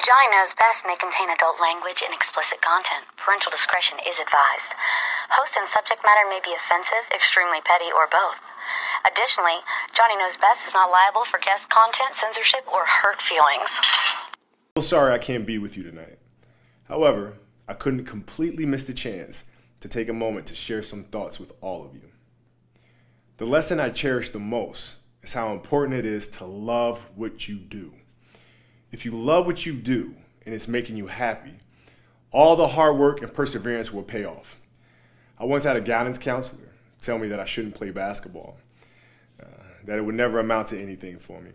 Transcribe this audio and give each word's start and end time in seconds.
Johnny 0.00 0.32
Knows 0.32 0.56
Best 0.56 0.88
may 0.88 0.96
contain 0.96 1.28
adult 1.28 1.60
language 1.60 2.00
and 2.00 2.14
explicit 2.14 2.64
content. 2.64 3.04
Parental 3.20 3.52
discretion 3.52 3.98
is 4.00 4.16
advised. 4.16 4.72
Host 5.28 5.60
and 5.60 5.68
subject 5.68 6.00
matter 6.08 6.24
may 6.24 6.40
be 6.40 6.56
offensive, 6.56 7.04
extremely 7.12 7.60
petty, 7.60 7.92
or 7.92 8.08
both. 8.08 8.40
Additionally, 9.04 9.60
Johnny 9.92 10.16
Knows 10.16 10.40
Best 10.40 10.66
is 10.66 10.72
not 10.72 10.90
liable 10.90 11.28
for 11.28 11.36
guest 11.38 11.68
content, 11.68 12.16
censorship, 12.16 12.64
or 12.72 12.88
hurt 12.88 13.20
feelings. 13.20 13.68
So 14.78 14.80
sorry 14.80 15.12
I 15.12 15.18
can't 15.18 15.44
be 15.44 15.58
with 15.58 15.76
you 15.76 15.82
tonight. 15.82 16.16
However, 16.84 17.34
I 17.68 17.74
couldn't 17.74 18.06
completely 18.06 18.64
miss 18.64 18.84
the 18.84 18.94
chance 18.94 19.44
to 19.80 19.88
take 19.88 20.08
a 20.08 20.14
moment 20.16 20.46
to 20.46 20.54
share 20.54 20.82
some 20.82 21.04
thoughts 21.04 21.38
with 21.38 21.52
all 21.60 21.84
of 21.84 21.92
you. 21.92 22.08
The 23.36 23.44
lesson 23.44 23.78
I 23.78 23.90
cherish 23.90 24.30
the 24.30 24.38
most 24.38 24.96
is 25.22 25.34
how 25.34 25.52
important 25.52 25.98
it 25.98 26.06
is 26.06 26.26
to 26.40 26.46
love 26.46 27.04
what 27.16 27.48
you 27.48 27.56
do. 27.56 27.92
If 28.90 29.04
you 29.04 29.12
love 29.12 29.46
what 29.46 29.64
you 29.64 29.74
do 29.74 30.14
and 30.44 30.54
it's 30.54 30.68
making 30.68 30.96
you 30.96 31.06
happy, 31.06 31.54
all 32.30 32.56
the 32.56 32.68
hard 32.68 32.96
work 32.96 33.22
and 33.22 33.32
perseverance 33.32 33.92
will 33.92 34.02
pay 34.02 34.24
off. 34.24 34.60
I 35.38 35.44
once 35.44 35.64
had 35.64 35.76
a 35.76 35.80
guidance 35.80 36.18
counselor 36.18 36.68
tell 37.00 37.18
me 37.18 37.28
that 37.28 37.40
I 37.40 37.44
shouldn't 37.44 37.74
play 37.74 37.90
basketball, 37.90 38.58
uh, 39.40 39.46
that 39.84 39.98
it 39.98 40.02
would 40.02 40.14
never 40.14 40.38
amount 40.38 40.68
to 40.68 40.80
anything 40.80 41.18
for 41.18 41.40
me. 41.40 41.52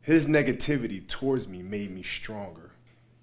His 0.00 0.26
negativity 0.26 1.06
towards 1.06 1.48
me 1.48 1.62
made 1.62 1.90
me 1.90 2.02
stronger. 2.02 2.72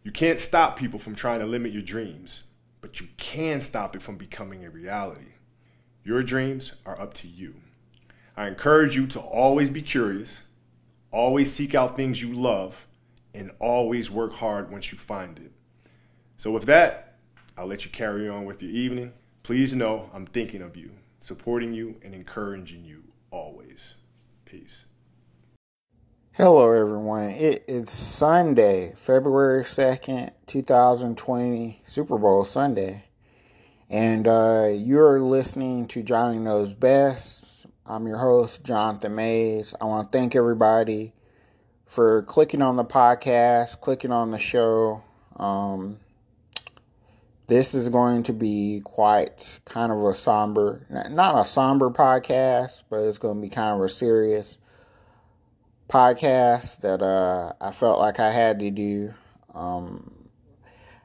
You 0.04 0.12
can't 0.12 0.40
stop 0.40 0.78
people 0.78 1.00
from 1.00 1.16
trying 1.16 1.40
to 1.40 1.46
limit 1.46 1.72
your 1.72 1.84
dreams, 1.84 2.44
but 2.82 3.00
you 3.00 3.08
can 3.18 3.62
stop 3.62 3.96
it 3.96 4.02
from 4.02 4.18
becoming 4.18 4.66
a 4.66 4.70
reality. 4.70 5.34
Your 6.04 6.24
dreams 6.24 6.74
are 6.86 7.00
up 7.00 7.14
to 7.16 7.28
you. 7.28 7.56
I 8.36 8.48
encourage 8.48 8.96
you 8.96 9.06
to 9.08 9.20
always 9.20 9.70
be 9.70 9.84
curious, 9.84 10.42
always 11.12 11.54
seek 11.54 11.76
out 11.76 11.96
things 11.96 12.22
you 12.22 12.34
love, 12.34 12.88
and 13.34 13.52
always 13.60 14.12
work 14.12 14.34
hard 14.34 14.72
once 14.72 14.92
you 14.92 14.98
find 14.98 15.38
it. 15.40 15.52
So, 16.38 16.52
with 16.52 16.66
that, 16.66 17.18
I'll 17.58 17.68
let 17.68 17.86
you 17.86 17.92
carry 17.92 18.28
on 18.28 18.46
with 18.46 18.62
your 18.62 18.72
evening. 18.72 19.14
Please 19.44 19.74
know 19.74 20.10
I'm 20.14 20.26
thinking 20.26 20.62
of 20.62 20.76
you, 20.76 20.92
supporting 21.20 21.74
you, 21.74 21.96
and 22.04 22.14
encouraging 22.14 22.84
you 22.84 23.04
always. 23.32 23.96
Peace. 24.46 24.86
Hello, 26.34 26.72
everyone. 26.72 27.32
It 27.32 27.66
is 27.68 27.90
Sunday, 27.90 28.94
February 28.98 29.64
2nd, 29.64 30.32
2020, 30.48 31.82
Super 31.86 32.18
Bowl 32.18 32.46
Sunday. 32.46 33.04
And 33.90 34.28
uh, 34.28 34.70
you're 34.72 35.20
listening 35.20 35.88
to 35.90 36.02
Johnny 36.02 36.40
Knows 36.40 36.74
Best 36.74 37.42
I'm 37.86 38.08
your 38.08 38.20
host, 38.20 38.64
Jonathan 38.64 39.16
Mays. 39.16 39.74
I 39.82 39.86
want 39.86 40.10
to 40.10 40.18
thank 40.18 40.36
everybody 40.36 41.14
for 41.92 42.22
clicking 42.22 42.62
on 42.62 42.78
the 42.78 42.86
podcast, 42.86 43.82
clicking 43.82 44.14
on 44.14 44.32
the 44.32 44.40
show. 44.40 45.04
Um, 45.36 46.00
this 47.48 47.74
is 47.74 47.90
going 47.90 48.24
to 48.24 48.34
be 48.34 48.80
quite 48.86 49.60
kind 49.66 49.92
of 49.92 50.02
a 50.02 50.16
somber, 50.16 50.88
not 50.90 51.38
a 51.38 51.46
somber 51.46 51.90
podcast, 51.90 52.84
but 52.90 53.02
it's 53.02 53.18
going 53.18 53.36
to 53.36 53.42
be 53.42 53.50
kind 53.50 53.76
of 53.76 53.82
a 53.82 53.90
serious 53.90 54.58
podcast 55.90 56.80
that 56.80 57.02
uh, 57.02 57.52
I 57.60 57.72
felt 57.72 58.00
like 58.00 58.22
I 58.22 58.32
had 58.32 58.60
to 58.60 58.72
do. 58.72 59.14
Um, 59.54 60.30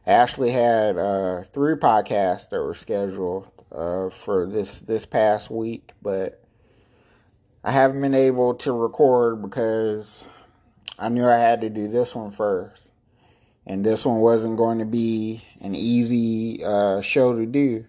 I 0.06 0.12
actually 0.12 0.52
had 0.52 0.96
uh, 0.98 1.42
three 1.42 1.74
podcasts 1.74 2.50
that 2.50 2.62
were 2.62 2.74
scheduled 2.74 3.48
uh, 3.72 4.08
for 4.10 4.46
this 4.46 4.78
this 4.78 5.04
past 5.04 5.50
week, 5.50 5.94
but 6.00 6.44
I 7.64 7.72
haven't 7.72 8.00
been 8.00 8.14
able 8.14 8.54
to 8.54 8.72
record 8.72 9.42
because 9.42 10.28
I 10.98 11.08
knew 11.08 11.26
I 11.26 11.36
had 11.36 11.60
to 11.60 11.70
do 11.70 11.88
this 11.88 12.14
one 12.14 12.30
first. 12.30 12.90
And 13.66 13.84
this 13.84 14.06
one 14.06 14.18
wasn't 14.18 14.56
going 14.56 14.78
to 14.78 14.86
be 14.86 15.42
an 15.60 15.74
easy 15.74 16.64
uh, 16.64 17.00
show 17.00 17.34
to 17.36 17.46
do. 17.46 17.84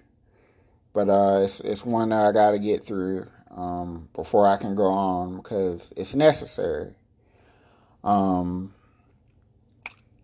But 0.94 1.09
uh, 1.09 1.42
it's, 1.43 1.59
it's 1.59 1.86
one 1.86 2.09
that 2.09 2.26
I 2.26 2.32
got 2.32 2.52
to 2.52 2.59
get 2.59 2.83
through 2.83 3.27
um, 3.52 4.09
before 4.14 4.48
I 4.48 4.58
can 4.58 4.76
go 4.76 4.86
on 4.86 5.37
because 5.37 5.93
it's 5.95 6.15
necessary. 6.15 6.95
Um, 8.04 8.73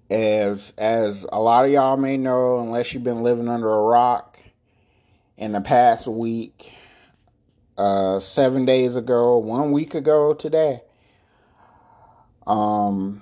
as 0.10 0.74
as 0.78 1.26
a 1.32 1.40
lot 1.40 1.66
of 1.66 1.72
y'all 1.72 1.98
may 1.98 2.18
know, 2.18 2.60
unless 2.60 2.94
you've 2.94 3.04
been 3.04 3.24
living 3.24 3.48
under 3.48 3.70
a 3.70 3.82
rock, 3.82 4.34
in 5.38 5.52
the 5.52 5.62
past 5.62 6.08
week, 6.08 6.74
uh, 7.78 8.20
seven 8.20 8.66
days 8.66 8.96
ago, 8.96 9.38
one 9.38 9.72
week 9.72 9.96
ago 9.96 10.34
today. 10.34 10.82
Um, 12.46 13.22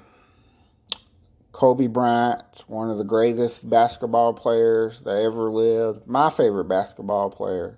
Kobe 1.51 1.87
Bryant, 1.87 2.63
one 2.67 2.89
of 2.89 2.97
the 2.97 3.03
greatest 3.03 3.69
basketball 3.69 4.33
players 4.33 5.01
that 5.01 5.21
ever 5.21 5.49
lived, 5.51 6.07
my 6.07 6.29
favorite 6.29 6.65
basketball 6.65 7.29
player. 7.29 7.77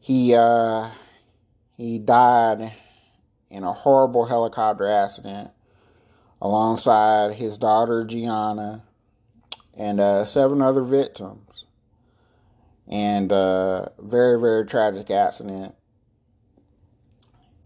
He 0.00 0.34
uh, 0.34 0.90
he 1.76 1.98
died 1.98 2.72
in 3.50 3.64
a 3.64 3.72
horrible 3.72 4.24
helicopter 4.24 4.88
accident 4.88 5.50
alongside 6.40 7.34
his 7.34 7.58
daughter 7.58 8.04
Gianna 8.04 8.84
and 9.76 10.00
uh, 10.00 10.24
seven 10.24 10.62
other 10.62 10.82
victims. 10.82 11.64
And 12.86 13.30
uh, 13.30 13.90
very 13.98 14.40
very 14.40 14.64
tragic 14.64 15.10
accident. 15.10 15.74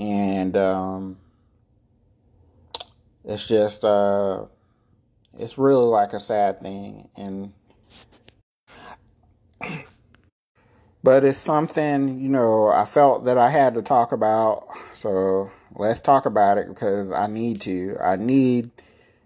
And 0.00 0.56
um, 0.56 1.18
it's 3.24 3.46
just 3.46 3.84
uh, 3.84 4.44
it's 5.38 5.58
really 5.58 5.84
like 5.84 6.12
a 6.12 6.20
sad 6.20 6.60
thing 6.60 7.08
and 7.16 7.52
but 11.02 11.24
it's 11.24 11.38
something 11.38 12.20
you 12.20 12.28
know 12.28 12.68
i 12.68 12.84
felt 12.84 13.24
that 13.24 13.38
i 13.38 13.48
had 13.48 13.74
to 13.74 13.82
talk 13.82 14.12
about 14.12 14.64
so 14.92 15.50
let's 15.76 16.00
talk 16.00 16.26
about 16.26 16.58
it 16.58 16.68
because 16.68 17.10
i 17.12 17.26
need 17.26 17.60
to 17.60 17.96
i 18.02 18.16
need 18.16 18.70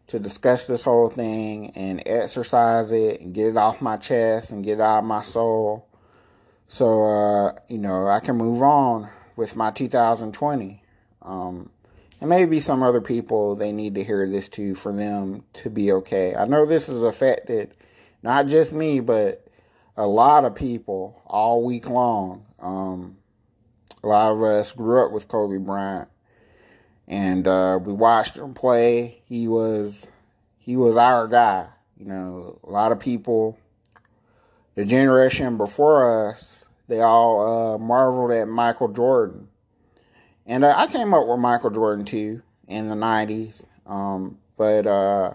to 0.06 0.18
discuss 0.18 0.66
this 0.66 0.84
whole 0.84 1.08
thing 1.08 1.72
and 1.74 2.02
exercise 2.06 2.92
it 2.92 3.20
and 3.20 3.34
get 3.34 3.48
it 3.48 3.56
off 3.56 3.82
my 3.82 3.96
chest 3.96 4.52
and 4.52 4.64
get 4.64 4.78
it 4.78 4.80
out 4.80 5.00
of 5.00 5.04
my 5.04 5.22
soul. 5.22 5.86
So, 6.68 7.04
uh, 7.04 7.52
you 7.68 7.78
know, 7.78 8.06
I 8.06 8.20
can 8.20 8.36
move 8.36 8.62
on 8.62 9.08
with 9.34 9.56
my 9.56 9.70
2020. 9.70 10.82
Um, 11.22 11.70
and 12.20 12.30
maybe 12.30 12.60
some 12.60 12.82
other 12.82 13.00
people, 13.00 13.56
they 13.56 13.72
need 13.72 13.94
to 13.96 14.04
hear 14.04 14.26
this 14.28 14.48
too 14.48 14.74
for 14.74 14.92
them 14.92 15.44
to 15.54 15.70
be 15.70 15.92
okay. 15.92 16.34
I 16.34 16.46
know 16.46 16.66
this 16.66 16.86
has 16.88 17.02
affected 17.02 17.74
not 18.22 18.46
just 18.46 18.72
me, 18.72 19.00
but 19.00 19.46
a 19.96 20.06
lot 20.06 20.44
of 20.44 20.54
people 20.54 21.22
all 21.26 21.64
week 21.64 21.88
long. 21.88 22.44
Um, 22.58 23.16
a 24.02 24.06
lot 24.06 24.32
of 24.32 24.42
us 24.42 24.72
grew 24.72 25.04
up 25.04 25.12
with 25.12 25.28
Kobe 25.28 25.58
Bryant 25.58 26.08
and 27.08 27.46
uh, 27.46 27.78
we 27.82 27.92
watched 27.92 28.36
him 28.36 28.54
play. 28.54 29.20
He 29.28 29.48
was 29.48 30.08
he 30.58 30.76
was 30.76 30.96
our 30.96 31.28
guy. 31.28 31.68
You 31.96 32.06
know, 32.06 32.58
a 32.62 32.70
lot 32.70 32.92
of 32.92 33.00
people, 33.00 33.58
the 34.74 34.84
generation 34.84 35.56
before 35.56 36.28
us, 36.28 36.64
they 36.88 37.00
all 37.00 37.74
uh, 37.74 37.78
marveled 37.78 38.32
at 38.32 38.48
Michael 38.48 38.88
Jordan, 38.88 39.48
and 40.46 40.64
uh, 40.64 40.74
I 40.76 40.86
came 40.86 41.12
up 41.14 41.26
with 41.26 41.38
Michael 41.38 41.70
Jordan 41.70 42.04
too 42.04 42.42
in 42.68 42.88
the 42.88 42.94
'90s. 42.94 43.64
Um, 43.86 44.38
but 44.56 44.86
uh, 44.86 45.34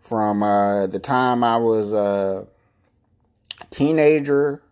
from 0.00 0.42
uh, 0.42 0.86
the 0.86 0.98
time 0.98 1.42
I 1.42 1.56
was 1.56 1.92
a 1.92 2.46
teenager, 3.70 4.62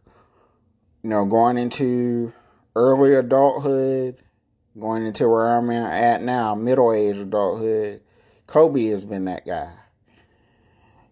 you 1.03 1.10
know, 1.10 1.25
going 1.25 1.59
into 1.59 2.32
early 2.76 3.15
adulthood 3.15 4.19
going 4.78 5.06
into 5.06 5.28
where 5.28 5.49
I'm 5.49 5.70
at 5.70 6.22
now, 6.22 6.55
middle 6.55 6.93
age 6.93 7.16
adulthood, 7.16 8.00
Kobe 8.47 8.87
has 8.87 9.05
been 9.05 9.25
that 9.26 9.46
guy. 9.46 9.70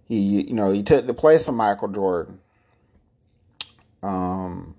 He, 0.07 0.43
you 0.43 0.55
know, 0.55 0.71
he 0.71 0.83
took 0.83 1.07
the 1.07 1.15
place 1.15 1.49
of 1.49 1.55
Michael 1.55 1.89
Jordan. 1.89 2.39
Um, 4.03 4.76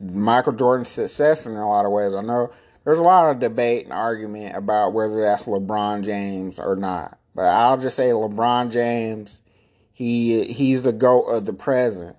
Michael 0.00 0.52
Jordan's 0.52 0.88
success 0.88 1.46
in 1.46 1.56
a 1.56 1.68
lot 1.68 1.86
of 1.86 1.92
ways. 1.92 2.14
I 2.14 2.22
know 2.22 2.52
there's 2.84 2.98
a 2.98 3.04
lot 3.04 3.30
of 3.30 3.40
debate 3.40 3.84
and 3.84 3.92
argument 3.92 4.56
about 4.56 4.92
whether 4.92 5.20
that's 5.20 5.46
LeBron 5.46 6.04
James 6.04 6.58
or 6.58 6.76
not, 6.76 7.18
but 7.34 7.46
I'll 7.46 7.78
just 7.78 7.96
say 7.96 8.08
LeBron 8.08 8.72
James. 8.72 9.40
He 9.92 10.44
he's 10.44 10.82
the 10.82 10.92
goat 10.92 11.24
of 11.24 11.44
the 11.44 11.52
present. 11.52 12.16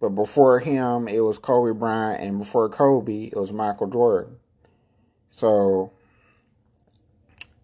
But 0.00 0.10
before 0.10 0.58
him, 0.58 1.08
it 1.08 1.20
was 1.20 1.38
Kobe 1.38 1.72
Bryant, 1.78 2.20
and 2.20 2.38
before 2.38 2.68
Kobe, 2.68 3.24
it 3.24 3.36
was 3.36 3.52
Michael 3.52 3.86
Jordan. 3.86 4.36
So 5.30 5.92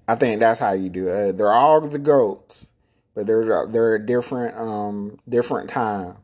I 0.08 0.14
think 0.14 0.40
that's 0.40 0.58
how 0.58 0.72
you 0.72 0.88
do 0.88 1.08
it. 1.08 1.36
They're 1.36 1.52
all 1.52 1.80
the 1.80 1.98
goats, 1.98 2.66
but 3.14 3.26
they're 3.26 3.66
they're 3.66 3.98
different 3.98 4.56
um 4.56 5.18
different 5.28 5.68
times. 5.68 6.16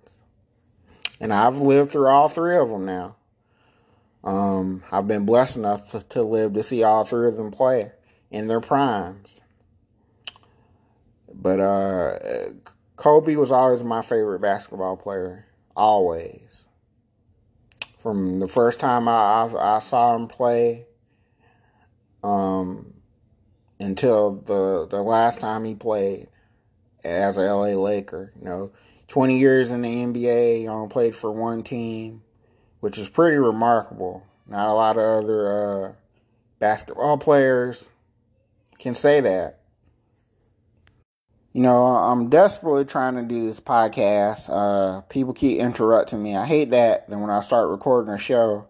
And 1.20 1.32
I've 1.32 1.58
lived 1.58 1.92
through 1.92 2.08
all 2.08 2.28
three 2.28 2.56
of 2.56 2.68
them 2.68 2.84
now. 2.84 3.16
Um, 4.24 4.82
I've 4.90 5.06
been 5.06 5.24
blessed 5.24 5.56
enough 5.56 5.92
to, 5.92 6.02
to 6.10 6.22
live 6.22 6.54
to 6.54 6.62
see 6.62 6.82
all 6.82 7.04
three 7.04 7.28
of 7.28 7.36
them 7.36 7.50
play 7.50 7.92
in 8.30 8.48
their 8.48 8.60
primes. 8.60 9.40
But 11.32 11.60
uh, 11.60 12.18
Kobe 12.96 13.36
was 13.36 13.52
always 13.52 13.84
my 13.84 14.02
favorite 14.02 14.40
basketball 14.40 14.96
player, 14.96 15.46
always. 15.76 16.64
From 18.02 18.40
the 18.40 18.48
first 18.48 18.80
time 18.80 19.08
I 19.08 19.12
I, 19.12 19.76
I 19.76 19.78
saw 19.80 20.14
him 20.16 20.28
play, 20.28 20.86
um, 22.22 22.94
until 23.78 24.36
the 24.36 24.86
the 24.88 25.02
last 25.02 25.40
time 25.40 25.64
he 25.64 25.74
played 25.74 26.28
as 27.04 27.36
a 27.36 27.42
LA 27.42 27.74
Laker. 27.80 28.32
You 28.38 28.44
know, 28.44 28.72
20 29.08 29.38
years 29.38 29.70
in 29.70 29.82
the 29.82 29.88
NBA, 29.88 30.68
only 30.68 30.88
played 30.88 31.14
for 31.14 31.30
one 31.30 31.62
team, 31.62 32.22
which 32.80 32.98
is 32.98 33.08
pretty 33.08 33.36
remarkable. 33.36 34.26
Not 34.46 34.68
a 34.68 34.72
lot 34.72 34.96
of 34.96 35.24
other 35.24 35.46
uh, 35.86 35.92
basketball 36.58 37.18
players 37.18 37.88
can 38.78 38.94
say 38.94 39.20
that. 39.20 39.60
You 41.52 41.62
know, 41.62 41.86
I'm 41.86 42.28
desperately 42.28 42.84
trying 42.84 43.14
to 43.14 43.22
do 43.22 43.46
this 43.46 43.60
podcast. 43.60 44.50
Uh, 44.50 45.00
people 45.02 45.32
keep 45.32 45.58
interrupting 45.58 46.22
me. 46.22 46.36
I 46.36 46.44
hate 46.44 46.70
that. 46.70 47.08
Then 47.08 47.20
when 47.20 47.30
I 47.30 47.40
start 47.40 47.70
recording 47.70 48.12
a 48.12 48.18
show, 48.18 48.66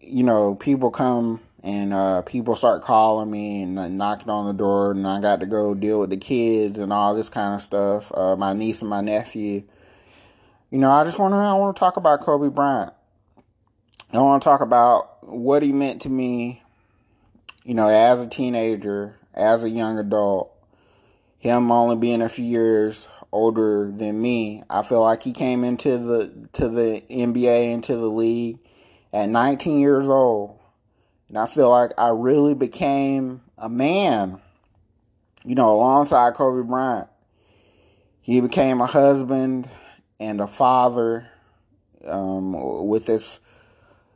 you 0.00 0.22
know, 0.22 0.54
people 0.54 0.90
come 0.90 1.40
and 1.66 1.92
uh, 1.92 2.22
people 2.22 2.54
start 2.54 2.84
calling 2.84 3.28
me 3.28 3.62
and 3.62 3.76
uh, 3.76 3.88
knocking 3.88 4.30
on 4.30 4.46
the 4.46 4.54
door, 4.54 4.92
and 4.92 5.04
I 5.04 5.20
got 5.20 5.40
to 5.40 5.46
go 5.46 5.74
deal 5.74 5.98
with 5.98 6.10
the 6.10 6.16
kids 6.16 6.78
and 6.78 6.92
all 6.92 7.12
this 7.12 7.28
kind 7.28 7.54
of 7.54 7.60
stuff. 7.60 8.12
Uh, 8.14 8.36
my 8.36 8.52
niece 8.52 8.82
and 8.82 8.88
my 8.88 9.00
nephew. 9.00 9.64
You 10.70 10.78
know, 10.78 10.92
I 10.92 11.02
just 11.02 11.18
want 11.18 11.32
to 11.32 11.38
I 11.38 11.54
want 11.54 11.74
to 11.74 11.80
talk 11.80 11.96
about 11.96 12.20
Kobe 12.20 12.50
Bryant. 12.50 12.92
I 14.12 14.18
want 14.18 14.42
to 14.42 14.48
talk 14.48 14.60
about 14.60 15.26
what 15.26 15.64
he 15.64 15.72
meant 15.72 16.02
to 16.02 16.08
me. 16.08 16.62
You 17.64 17.74
know, 17.74 17.88
as 17.88 18.24
a 18.24 18.28
teenager, 18.28 19.16
as 19.34 19.64
a 19.64 19.68
young 19.68 19.98
adult, 19.98 20.56
him 21.40 21.72
only 21.72 21.96
being 21.96 22.22
a 22.22 22.28
few 22.28 22.44
years 22.44 23.08
older 23.32 23.90
than 23.90 24.22
me, 24.22 24.62
I 24.70 24.84
feel 24.84 25.02
like 25.02 25.24
he 25.24 25.32
came 25.32 25.64
into 25.64 25.98
the 25.98 26.48
to 26.52 26.68
the 26.68 27.02
NBA 27.10 27.72
into 27.72 27.96
the 27.96 28.08
league 28.08 28.60
at 29.12 29.28
19 29.28 29.80
years 29.80 30.08
old. 30.08 30.55
And 31.28 31.38
I 31.38 31.46
feel 31.46 31.70
like 31.70 31.92
I 31.98 32.10
really 32.10 32.54
became 32.54 33.40
a 33.58 33.68
man, 33.68 34.40
you 35.44 35.54
know, 35.54 35.70
alongside 35.72 36.34
Kobe 36.34 36.66
Bryant. 36.66 37.08
He 38.20 38.40
became 38.40 38.80
a 38.80 38.86
husband 38.86 39.68
and 40.18 40.40
a 40.40 40.46
father 40.46 41.28
um, 42.04 42.86
with 42.88 43.06
his 43.06 43.40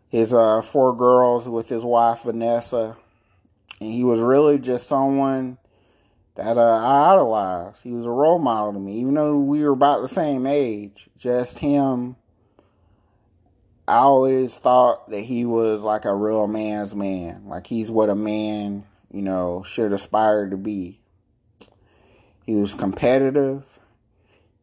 his 0.09 0.33
uh, 0.33 0.61
four 0.63 0.97
girls, 0.97 1.49
with 1.49 1.69
his 1.69 1.85
wife 1.85 2.25
Vanessa, 2.25 2.97
and 3.81 3.93
he 3.93 4.03
was 4.03 4.21
really 4.21 4.59
just 4.59 4.89
someone 4.89 5.57
that 6.35 6.57
uh, 6.57 6.61
I 6.61 7.13
idolized. 7.13 7.83
He 7.83 7.93
was 7.93 8.07
a 8.07 8.11
role 8.11 8.39
model 8.39 8.73
to 8.73 8.79
me, 8.79 8.95
even 8.95 9.15
though 9.15 9.39
we 9.39 9.63
were 9.63 9.73
about 9.73 10.01
the 10.01 10.09
same 10.09 10.47
age. 10.47 11.09
Just 11.17 11.59
him 11.59 12.17
I 13.91 13.97
always 13.97 14.57
thought 14.57 15.09
that 15.09 15.23
he 15.23 15.45
was 15.45 15.83
like 15.83 16.05
a 16.05 16.15
real 16.15 16.47
man's 16.47 16.95
man. 16.95 17.49
Like 17.49 17.67
he's 17.67 17.91
what 17.91 18.09
a 18.09 18.15
man, 18.15 18.85
you 19.13 19.21
know, 19.21 19.65
should 19.65 19.93
aspire 19.93 20.49
to 20.49 20.57
be. 20.57 21.01
He 22.47 22.55
was 22.55 22.77
competitive. 22.77 23.65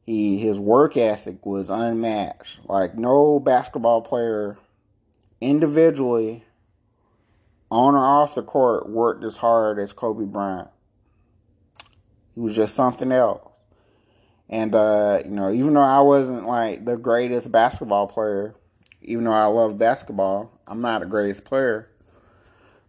He 0.06 0.40
his 0.40 0.62
work 0.62 0.96
ethic 0.96 1.46
was 1.46 1.70
unmatched. 1.70 2.70
Like 2.70 2.96
no 2.96 3.42
basketball 3.42 4.02
player 4.02 4.58
individually 5.42 6.46
on 7.70 7.96
or 7.96 8.06
off 8.06 8.36
the 8.36 8.44
court 8.44 8.88
worked 8.88 9.26
as 9.26 9.36
hard 9.36 9.78
as 9.78 9.92
Kobe 9.92 10.24
Bryant. 10.24 10.70
He 12.34 12.40
was 12.40 12.56
just 12.56 12.76
something 12.76 13.12
else. 13.12 13.52
And 14.48 14.74
uh, 14.74 15.20
you 15.26 15.32
know, 15.32 15.52
even 15.52 15.74
though 15.74 15.82
I 15.82 16.00
wasn't 16.00 16.48
like 16.48 16.86
the 16.86 16.96
greatest 16.96 17.52
basketball 17.52 18.08
player, 18.08 18.56
even 19.07 19.24
though 19.24 19.31
I 19.31 19.45
love 19.45 19.77
basketball, 19.77 20.51
I'm 20.68 20.81
not 20.81 21.01
a 21.01 21.06
greatest 21.06 21.45
player. 21.45 21.89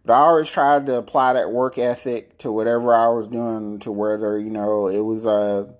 But 0.05 0.13
I 0.13 0.17
always 0.17 0.49
tried 0.49 0.85
to 0.87 0.97
apply 0.97 1.33
that 1.33 1.51
work 1.51 1.77
ethic 1.77 2.37
to 2.39 2.51
whatever 2.51 2.93
I 2.93 3.07
was 3.07 3.27
doing, 3.27 3.79
to 3.79 3.91
whether, 3.91 4.37
you 4.37 4.49
know, 4.49 4.87
it 4.87 4.99
was 4.99 5.25
uh, 5.25 5.71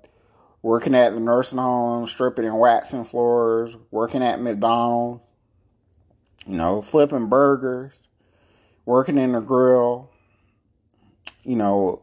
working 0.61 0.95
at 0.95 1.13
the 1.13 1.19
nursing 1.19 1.59
home, 1.59 2.07
stripping 2.07 2.45
and 2.45 2.57
waxing 2.57 3.03
floors, 3.03 3.75
working 3.91 4.23
at 4.23 4.41
McDonald's, 4.41 5.21
you 6.47 6.55
know, 6.55 6.81
flipping 6.81 7.27
burgers, 7.27 8.07
working 8.85 9.17
in 9.17 9.33
the 9.33 9.41
grill, 9.41 10.09
you 11.43 11.57
know, 11.57 12.01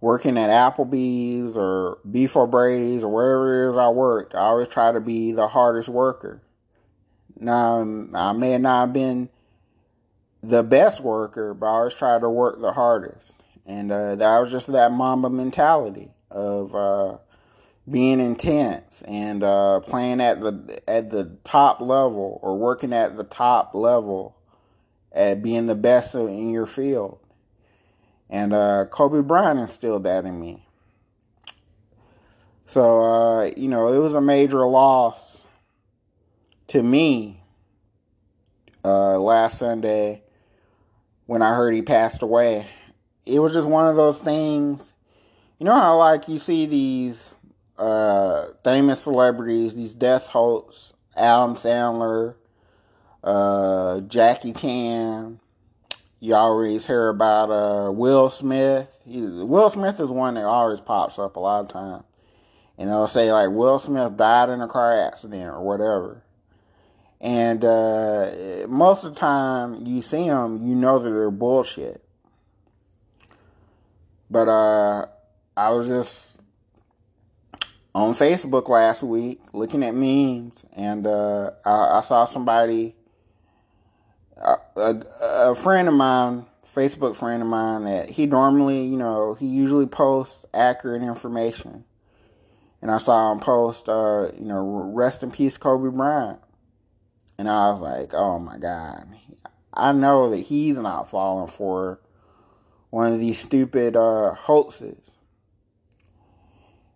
working 0.00 0.36
at 0.36 0.50
Applebee's 0.50 1.56
or 1.56 1.98
Beef 2.10 2.36
O'Brady's 2.36 3.04
or 3.04 3.12
wherever 3.12 3.68
it 3.68 3.70
is 3.70 3.78
I 3.78 3.88
worked. 3.88 4.34
I 4.34 4.38
always 4.38 4.66
try 4.66 4.90
to 4.90 5.00
be 5.00 5.30
the 5.30 5.46
hardest 5.46 5.88
worker. 5.88 6.42
Now, 7.42 7.80
I 8.14 8.32
may 8.32 8.56
not 8.58 8.86
have 8.86 8.92
been 8.92 9.28
the 10.42 10.62
best 10.62 11.00
worker, 11.00 11.54
but 11.54 11.66
I 11.66 11.70
always 11.70 11.94
tried 11.94 12.20
to 12.20 12.30
work 12.30 12.60
the 12.60 12.72
hardest. 12.72 13.34
And 13.66 13.90
uh, 13.90 14.16
that 14.16 14.38
was 14.38 14.50
just 14.50 14.68
that 14.68 14.92
Mamba 14.92 15.28
mentality 15.28 16.10
of 16.30 16.74
uh, 16.74 17.18
being 17.90 18.20
intense 18.20 19.02
and 19.02 19.42
uh, 19.42 19.80
playing 19.80 20.20
at 20.20 20.40
the 20.40 20.80
at 20.88 21.10
the 21.10 21.36
top 21.44 21.80
level 21.80 22.38
or 22.42 22.56
working 22.56 22.92
at 22.92 23.16
the 23.16 23.24
top 23.24 23.74
level 23.74 24.36
at 25.12 25.42
being 25.42 25.66
the 25.66 25.74
best 25.74 26.14
in 26.14 26.50
your 26.50 26.66
field. 26.66 27.18
And 28.30 28.52
uh, 28.52 28.86
Kobe 28.86 29.20
Bryant 29.20 29.60
instilled 29.60 30.04
that 30.04 30.24
in 30.24 30.40
me. 30.40 30.64
So, 32.66 33.02
uh, 33.02 33.50
you 33.56 33.68
know, 33.68 33.88
it 33.88 33.98
was 33.98 34.14
a 34.14 34.20
major 34.20 34.64
loss 34.66 35.41
to 36.72 36.82
me 36.82 37.38
uh, 38.82 39.18
last 39.18 39.58
Sunday 39.58 40.22
when 41.26 41.42
I 41.42 41.54
heard 41.54 41.74
he 41.74 41.82
passed 41.82 42.22
away. 42.22 42.66
It 43.26 43.40
was 43.40 43.52
just 43.52 43.68
one 43.68 43.86
of 43.86 43.96
those 43.96 44.18
things. 44.18 44.94
You 45.58 45.66
know 45.66 45.74
how 45.74 45.98
like 45.98 46.28
you 46.28 46.38
see 46.38 46.64
these 46.64 47.34
uh, 47.76 48.46
famous 48.64 49.02
celebrities, 49.02 49.74
these 49.74 49.94
death 49.94 50.28
hosts, 50.28 50.94
Adam 51.14 51.56
Sandler, 51.56 52.36
uh, 53.22 54.00
Jackie 54.00 54.54
Chan. 54.54 55.40
You 56.20 56.34
always 56.34 56.86
hear 56.86 57.10
about 57.10 57.50
uh, 57.50 57.92
Will 57.92 58.30
Smith. 58.30 58.98
He, 59.04 59.20
Will 59.20 59.68
Smith 59.68 60.00
is 60.00 60.08
one 60.08 60.34
that 60.34 60.44
always 60.44 60.80
pops 60.80 61.18
up 61.18 61.36
a 61.36 61.40
lot 61.40 61.60
of 61.60 61.68
times. 61.68 62.04
And 62.78 62.88
they'll 62.88 63.08
say 63.08 63.30
like 63.30 63.50
Will 63.50 63.78
Smith 63.78 64.16
died 64.16 64.48
in 64.48 64.62
a 64.62 64.68
car 64.68 64.98
accident 65.06 65.50
or 65.50 65.60
whatever. 65.60 66.22
And 67.22 67.64
uh, 67.64 68.66
most 68.68 69.04
of 69.04 69.14
the 69.14 69.20
time 69.20 69.86
you 69.86 70.02
see 70.02 70.26
them, 70.26 70.68
you 70.68 70.74
know 70.74 70.98
that 70.98 71.08
they're 71.08 71.30
bullshit. 71.30 72.02
But 74.28 74.48
uh, 74.48 75.06
I 75.56 75.70
was 75.70 75.86
just 75.86 76.36
on 77.94 78.14
Facebook 78.14 78.68
last 78.68 79.04
week 79.04 79.40
looking 79.52 79.84
at 79.84 79.94
memes, 79.94 80.64
and 80.74 81.06
uh, 81.06 81.52
I, 81.64 81.98
I, 81.98 82.00
saw 82.00 82.24
somebody, 82.24 82.96
a, 84.36 84.56
a, 84.76 85.02
a 85.50 85.54
friend 85.54 85.86
of 85.86 85.94
mine, 85.94 86.46
Facebook 86.74 87.14
friend 87.14 87.40
of 87.40 87.48
mine, 87.48 87.84
that 87.84 88.10
he 88.10 88.26
normally, 88.26 88.82
you 88.82 88.96
know, 88.96 89.34
he 89.34 89.46
usually 89.46 89.86
posts 89.86 90.44
accurate 90.52 91.02
information. 91.02 91.84
And 92.80 92.90
I 92.90 92.98
saw 92.98 93.30
him 93.30 93.38
post, 93.38 93.88
uh, 93.88 94.32
you 94.36 94.46
know, 94.46 94.90
rest 94.92 95.22
in 95.22 95.30
peace, 95.30 95.56
Kobe 95.56 95.94
Bryant. 95.94 96.40
And 97.38 97.48
I 97.48 97.70
was 97.70 97.80
like, 97.80 98.14
oh 98.14 98.38
my 98.38 98.58
God. 98.58 99.06
I 99.74 99.92
know 99.92 100.30
that 100.30 100.38
he's 100.38 100.76
not 100.78 101.08
falling 101.08 101.48
for 101.48 101.98
one 102.90 103.12
of 103.12 103.18
these 103.18 103.38
stupid 103.38 103.96
uh, 103.96 104.34
hoaxes. 104.34 105.16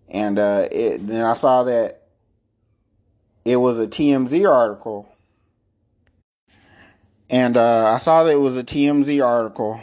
And 0.09 0.39
uh, 0.39 0.69
it, 0.71 1.07
then 1.07 1.25
I 1.25 1.35
saw 1.35 1.65
that 1.65 2.03
it 3.45 3.57
was 3.57 3.81
a 3.81 3.87
TMZ 3.87 4.49
article. 4.49 5.09
And 7.31 7.57
uh, 7.57 7.87
I 7.87 7.99
saw 7.99 8.25
that 8.25 8.33
it 8.33 8.41
was 8.41 8.57
a 8.57 8.63
TMZ 8.63 9.25
article. 9.25 9.81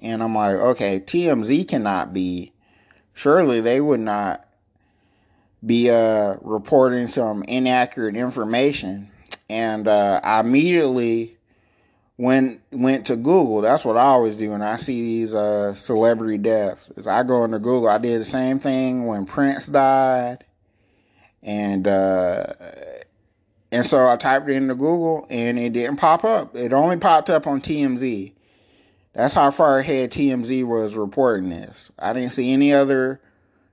And 0.00 0.22
I'm 0.22 0.34
like, 0.34 0.56
okay, 0.56 1.00
TMZ 1.00 1.66
cannot 1.68 2.12
be. 2.12 2.52
Surely 3.14 3.60
they 3.60 3.80
would 3.80 4.00
not 4.00 4.46
be 5.64 5.90
uh, 5.90 6.36
reporting 6.42 7.08
some 7.08 7.42
inaccurate 7.44 8.14
information 8.14 9.10
and 9.48 9.86
uh, 9.86 10.20
I 10.22 10.40
immediately 10.40 11.36
went 12.18 12.60
went 12.70 13.06
to 13.06 13.16
Google. 13.16 13.60
That's 13.60 13.84
what 13.84 13.96
I 13.96 14.04
always 14.04 14.36
do 14.36 14.50
when 14.50 14.62
I 14.62 14.76
see 14.76 15.02
these 15.02 15.34
uh, 15.34 15.74
celebrity 15.74 16.38
deaths. 16.38 16.90
Is 16.96 17.06
I 17.06 17.22
go 17.22 17.44
into 17.44 17.58
Google. 17.58 17.88
I 17.88 17.98
did 17.98 18.20
the 18.20 18.24
same 18.24 18.58
thing 18.58 19.06
when 19.06 19.26
Prince 19.26 19.66
died, 19.66 20.44
and 21.42 21.86
uh, 21.86 22.46
and 23.72 23.86
so 23.86 24.08
I 24.08 24.16
typed 24.16 24.48
it 24.48 24.54
into 24.54 24.74
Google, 24.74 25.26
and 25.30 25.58
it 25.58 25.72
didn't 25.72 25.96
pop 25.96 26.24
up. 26.24 26.56
It 26.56 26.72
only 26.72 26.96
popped 26.96 27.30
up 27.30 27.46
on 27.46 27.60
TMZ. 27.60 28.32
That's 29.12 29.34
how 29.34 29.50
far 29.50 29.78
ahead 29.78 30.12
TMZ 30.12 30.64
was 30.64 30.94
reporting 30.94 31.48
this. 31.48 31.90
I 31.98 32.12
didn't 32.12 32.32
see 32.32 32.52
any 32.52 32.74
other 32.74 33.20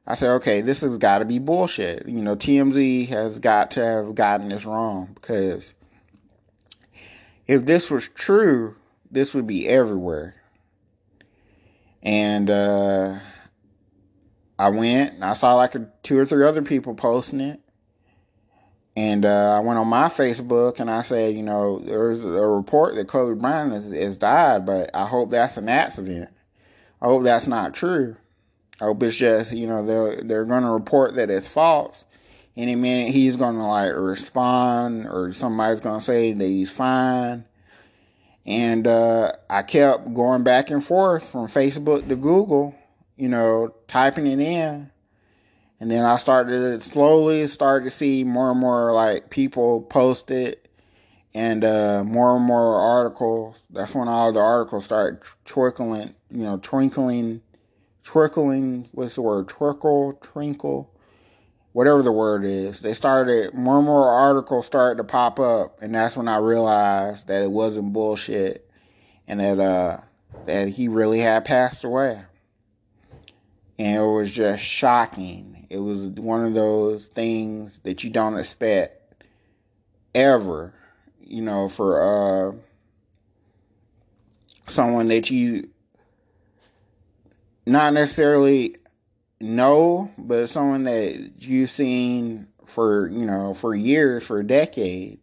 I 0.05 0.15
said, 0.15 0.31
okay, 0.33 0.61
this 0.61 0.81
has 0.81 0.97
got 0.97 1.19
to 1.19 1.25
be 1.25 1.39
bullshit. 1.39 2.07
You 2.07 2.21
know, 2.21 2.35
TMZ 2.35 3.07
has 3.09 3.39
got 3.39 3.71
to 3.71 3.85
have 3.85 4.15
gotten 4.15 4.49
this 4.49 4.65
wrong 4.65 5.11
because 5.15 5.73
if 7.47 7.65
this 7.65 7.89
was 7.89 8.09
true, 8.09 8.75
this 9.09 9.33
would 9.33 9.47
be 9.47 9.67
everywhere. 9.67 10.35
And 12.01 12.49
uh, 12.49 13.19
I 14.59 14.69
went 14.69 15.13
and 15.13 15.23
I 15.23 15.33
saw 15.33 15.55
like 15.55 15.75
a, 15.75 15.89
two 16.03 16.17
or 16.19 16.25
three 16.25 16.45
other 16.45 16.61
people 16.61 16.95
posting 16.95 17.39
it. 17.39 17.61
And 18.95 19.25
uh, 19.25 19.57
I 19.57 19.59
went 19.61 19.79
on 19.79 19.87
my 19.87 20.09
Facebook 20.09 20.79
and 20.79 20.91
I 20.91 21.01
said, 21.01 21.33
you 21.35 21.41
know, 21.41 21.79
there's 21.79 22.23
a 22.23 22.27
report 22.27 22.93
that 22.95 23.07
Kobe 23.07 23.39
Bryant 23.39 23.71
has, 23.71 23.91
has 23.91 24.17
died, 24.17 24.65
but 24.65 24.91
I 24.93 25.07
hope 25.07 25.31
that's 25.31 25.57
an 25.57 25.69
accident. 25.69 26.29
I 27.01 27.05
hope 27.05 27.23
that's 27.23 27.47
not 27.47 27.73
true. 27.73 28.17
I 28.83 28.87
hope 28.87 29.01
it's 29.03 29.15
just, 29.15 29.53
you 29.53 29.65
know, 29.65 29.85
they're, 29.85 30.21
they're 30.23 30.43
going 30.43 30.63
to 30.63 30.69
report 30.69 31.15
that 31.15 31.29
it's 31.29 31.47
false. 31.47 32.05
Any 32.57 32.75
minute 32.75 33.13
he's 33.13 33.37
going 33.37 33.55
to 33.55 33.63
like 33.63 33.93
respond 33.95 35.07
or 35.07 35.31
somebody's 35.31 35.79
going 35.79 35.99
to 35.99 36.05
say 36.05 36.33
that 36.33 36.43
he's 36.43 36.69
fine. 36.69 37.45
And 38.45 38.85
uh, 38.85 39.31
I 39.49 39.61
kept 39.61 40.13
going 40.13 40.43
back 40.43 40.69
and 40.69 40.83
forth 40.83 41.29
from 41.29 41.47
Facebook 41.47 42.09
to 42.09 42.17
Google, 42.17 42.75
you 43.15 43.29
know, 43.29 43.73
typing 43.87 44.27
it 44.27 44.41
in. 44.41 44.91
And 45.79 45.89
then 45.89 46.03
I 46.03 46.17
started 46.17 46.81
to 46.81 46.89
slowly 46.89 47.47
start 47.47 47.85
to 47.85 47.89
see 47.89 48.25
more 48.25 48.51
and 48.51 48.59
more 48.59 48.91
like 48.91 49.29
people 49.29 49.81
post 49.81 50.29
it 50.29 50.67
and 51.33 51.63
uh, 51.63 52.03
more 52.03 52.35
and 52.35 52.43
more 52.43 52.81
articles. 52.81 53.63
That's 53.69 53.95
when 53.95 54.09
all 54.09 54.33
the 54.33 54.41
articles 54.41 54.83
started 54.83 55.21
twinkling, 55.45 56.15
you 56.29 56.43
know, 56.43 56.59
twinkling, 56.61 57.41
trickling, 58.03 58.89
what's 58.91 59.15
the 59.15 59.21
word? 59.21 59.47
Trickle, 59.47 60.17
twinkle, 60.21 60.91
whatever 61.71 62.01
the 62.01 62.11
word 62.11 62.45
is. 62.45 62.81
They 62.81 62.93
started, 62.93 63.53
more 63.53 63.77
and 63.77 63.85
more 63.85 64.09
articles 64.09 64.65
started 64.65 64.97
to 64.97 65.03
pop 65.03 65.39
up. 65.39 65.81
And 65.81 65.95
that's 65.95 66.15
when 66.15 66.27
I 66.27 66.37
realized 66.37 67.27
that 67.27 67.43
it 67.43 67.51
wasn't 67.51 67.93
bullshit 67.93 68.69
and 69.27 69.39
that, 69.39 69.59
uh, 69.59 70.01
that 70.45 70.69
he 70.69 70.87
really 70.87 71.19
had 71.19 71.45
passed 71.45 71.83
away. 71.83 72.21
And 73.79 73.97
it 73.97 74.05
was 74.05 74.31
just 74.31 74.63
shocking 74.63 75.53
it 75.73 75.79
was 75.79 76.05
one 76.05 76.45
of 76.45 76.53
those 76.53 77.07
things 77.07 77.79
that 77.79 78.03
you 78.03 78.11
don't 78.11 78.37
expect 78.37 79.25
ever, 80.13 80.71
you 81.19 81.41
know, 81.41 81.67
for 81.67 81.99
uh, 81.99 82.55
someone 84.67 85.07
that 85.07 85.31
you 85.31 85.69
not 87.65 87.93
necessarily 87.93 88.75
know, 89.39 90.11
but 90.17 90.47
someone 90.47 90.83
that 90.83 91.33
you've 91.39 91.69
seen 91.69 92.47
for, 92.65 93.09
you 93.09 93.25
know, 93.25 93.53
for 93.53 93.75
years, 93.75 94.25
for 94.25 94.41
decades. 94.43 95.19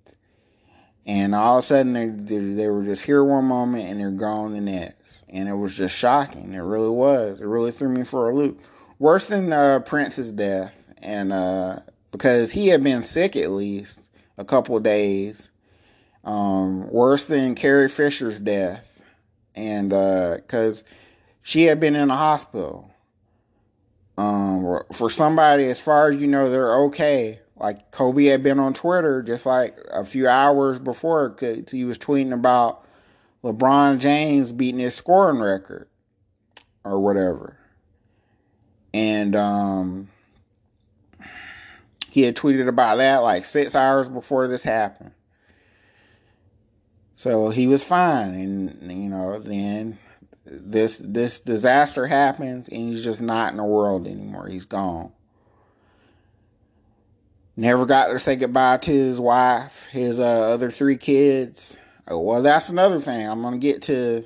And 1.06 1.34
all 1.34 1.58
of 1.58 1.64
a 1.64 1.66
sudden, 1.66 1.92
they, 1.92 2.06
they, 2.06 2.38
they 2.38 2.68
were 2.68 2.84
just 2.84 3.02
here 3.02 3.24
one 3.24 3.46
moment 3.46 3.84
and 3.84 3.98
they're 3.98 4.10
gone 4.10 4.52
the 4.52 4.60
next. 4.60 5.22
And 5.28 5.48
it 5.48 5.54
was 5.54 5.76
just 5.76 5.96
shocking. 5.96 6.52
It 6.52 6.60
really 6.60 6.90
was. 6.90 7.40
It 7.40 7.46
really 7.46 7.72
threw 7.72 7.88
me 7.88 8.04
for 8.04 8.30
a 8.30 8.34
loop 8.34 8.60
worse 9.00 9.26
than 9.26 9.52
uh, 9.52 9.80
Prince's 9.80 10.30
death, 10.30 10.74
and 10.98 11.32
uh, 11.32 11.80
because 12.12 12.52
he 12.52 12.68
had 12.68 12.84
been 12.84 13.02
sick 13.02 13.34
at 13.34 13.50
least 13.50 13.98
a 14.38 14.44
couple 14.44 14.78
days. 14.78 15.50
Um, 16.22 16.88
worse 16.90 17.24
than 17.24 17.54
Carrie 17.54 17.88
Fisher's 17.88 18.38
death, 18.38 18.86
and 19.56 19.88
because 19.88 20.82
uh, 20.82 20.84
she 21.42 21.64
had 21.64 21.80
been 21.80 21.96
in 21.96 22.08
the 22.08 22.16
hospital. 22.16 22.90
Um, 24.18 24.82
for 24.92 25.08
somebody, 25.08 25.64
as 25.64 25.80
far 25.80 26.10
as 26.10 26.20
you 26.20 26.26
know, 26.26 26.50
they're 26.50 26.76
okay. 26.86 27.40
Like 27.56 27.90
Kobe 27.90 28.24
had 28.24 28.42
been 28.42 28.58
on 28.58 28.74
Twitter 28.74 29.22
just 29.22 29.46
like 29.46 29.76
a 29.90 30.04
few 30.04 30.28
hours 30.28 30.78
before, 30.78 31.36
he 31.70 31.84
was 31.84 31.98
tweeting 31.98 32.32
about 32.32 32.86
LeBron 33.44 33.98
James 33.98 34.52
beating 34.52 34.80
his 34.80 34.94
scoring 34.94 35.40
record 35.40 35.88
or 36.84 36.98
whatever 37.00 37.60
and 38.92 39.36
um, 39.36 40.08
he 42.10 42.22
had 42.22 42.36
tweeted 42.36 42.68
about 42.68 42.96
that 42.96 43.18
like 43.18 43.44
six 43.44 43.74
hours 43.74 44.08
before 44.08 44.48
this 44.48 44.62
happened. 44.62 45.12
So 47.16 47.50
he 47.50 47.66
was 47.66 47.84
fine, 47.84 48.34
and 48.34 48.90
you 48.90 49.10
know, 49.10 49.38
then 49.38 49.98
this 50.50 50.98
this 50.98 51.40
disaster 51.40 52.06
happens, 52.06 52.68
and 52.68 52.90
he's 52.90 53.04
just 53.04 53.20
not 53.20 53.52
in 53.52 53.58
the 53.58 53.64
world 53.64 54.06
anymore. 54.06 54.48
He's 54.48 54.64
gone. 54.64 55.12
Never 57.56 57.86
got 57.86 58.08
to 58.08 58.18
say 58.18 58.36
goodbye 58.36 58.78
to 58.78 58.90
his 58.90 59.20
wife, 59.20 59.86
his 59.90 60.18
uh, 60.18 60.52
other 60.52 60.70
three 60.70 60.96
kids. 60.96 61.76
Oh, 62.08 62.18
well, 62.18 62.42
that's 62.42 62.68
another 62.68 63.00
thing. 63.00 63.28
I'm 63.28 63.42
gonna 63.42 63.58
get 63.58 63.82
to 63.82 64.24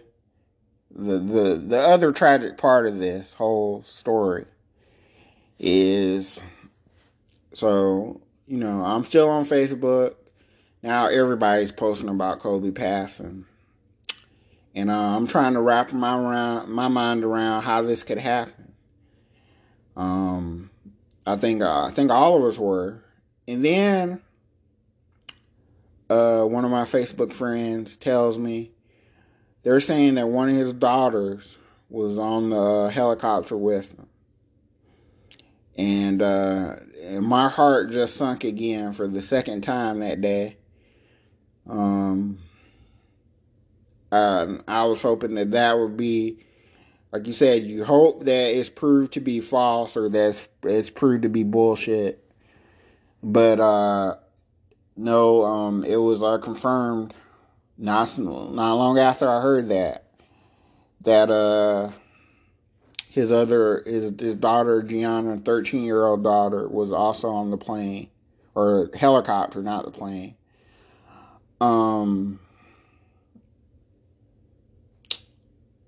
the 0.90 1.18
the 1.18 1.54
the 1.56 1.78
other 1.78 2.12
tragic 2.12 2.56
part 2.56 2.86
of 2.86 2.98
this 2.98 3.34
whole 3.34 3.82
story 3.82 4.46
is 5.58 6.40
so 7.52 8.20
you 8.46 8.58
know 8.58 8.82
I'm 8.84 9.04
still 9.04 9.28
on 9.28 9.44
Facebook 9.44 10.14
now. 10.82 11.08
Everybody's 11.08 11.72
posting 11.72 12.08
about 12.08 12.40
Kobe 12.40 12.70
passing, 12.70 13.46
and 14.74 14.90
uh, 14.90 15.16
I'm 15.16 15.26
trying 15.26 15.54
to 15.54 15.60
wrap 15.60 15.92
my 15.92 16.16
around 16.16 16.70
my 16.70 16.88
mind 16.88 17.24
around 17.24 17.62
how 17.62 17.82
this 17.82 18.02
could 18.02 18.18
happen. 18.18 18.72
Um, 19.96 20.70
I 21.26 21.36
think 21.36 21.62
uh, 21.62 21.84
I 21.84 21.90
think 21.90 22.10
all 22.10 22.36
of 22.36 22.44
us 22.44 22.58
were, 22.58 23.02
and 23.46 23.64
then 23.64 24.20
uh, 26.10 26.44
one 26.44 26.64
of 26.64 26.70
my 26.70 26.84
Facebook 26.84 27.32
friends 27.32 27.96
tells 27.96 28.38
me 28.38 28.72
they're 29.62 29.80
saying 29.80 30.16
that 30.16 30.28
one 30.28 30.48
of 30.48 30.56
his 30.56 30.72
daughters 30.72 31.58
was 31.88 32.18
on 32.18 32.50
the 32.50 32.90
helicopter 32.90 33.56
with 33.56 33.90
him 33.92 34.08
and, 35.76 36.22
uh, 36.22 36.76
and 37.02 37.26
my 37.26 37.48
heart 37.48 37.90
just 37.90 38.16
sunk 38.16 38.44
again 38.44 38.92
for 38.92 39.08
the 39.08 39.22
second 39.22 39.62
time 39.62 40.00
that 40.00 40.20
day. 40.20 40.56
Um, 41.68 42.38
uh, 44.14 44.58
I 44.68 44.84
was 44.84 45.00
hoping 45.00 45.34
that 45.34 45.50
that 45.50 45.78
would 45.78 45.96
be, 45.96 46.38
like 47.12 47.26
you 47.26 47.32
said, 47.32 47.64
you 47.64 47.84
hope 47.84 48.24
that 48.24 48.56
it's 48.56 48.68
proved 48.68 49.12
to 49.14 49.20
be 49.20 49.40
false 49.40 49.96
or 49.96 50.08
that 50.08 50.28
it's, 50.28 50.48
it's 50.62 50.90
proved 50.90 51.22
to 51.22 51.28
be 51.28 51.42
bullshit. 51.42 52.24
But 53.22 53.58
uh, 53.58 54.16
no, 54.96 55.42
um, 55.42 55.84
it 55.84 55.96
was 55.96 56.22
uh, 56.22 56.38
confirmed 56.38 57.14
not 57.76 58.16
not 58.18 58.74
long 58.74 58.98
after 58.98 59.28
I 59.28 59.40
heard 59.40 59.68
that 59.70 60.04
that 61.00 61.30
uh 61.30 61.90
his 63.08 63.32
other 63.32 63.82
his 63.86 64.12
his 64.18 64.36
daughter 64.36 64.82
Gianna, 64.82 65.38
thirteen 65.38 65.82
year 65.82 66.04
old 66.04 66.22
daughter, 66.22 66.68
was 66.68 66.92
also 66.92 67.30
on 67.30 67.50
the 67.50 67.56
plane 67.56 68.10
or 68.54 68.90
helicopter, 68.94 69.62
not 69.62 69.84
the 69.84 69.90
plane. 69.90 70.36
Um, 71.60 72.38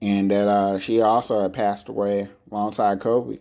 and 0.00 0.30
that 0.30 0.48
uh, 0.48 0.78
she 0.78 1.00
also 1.00 1.40
had 1.42 1.52
passed 1.52 1.88
away 1.88 2.28
alongside 2.50 3.00
Kobe. 3.00 3.38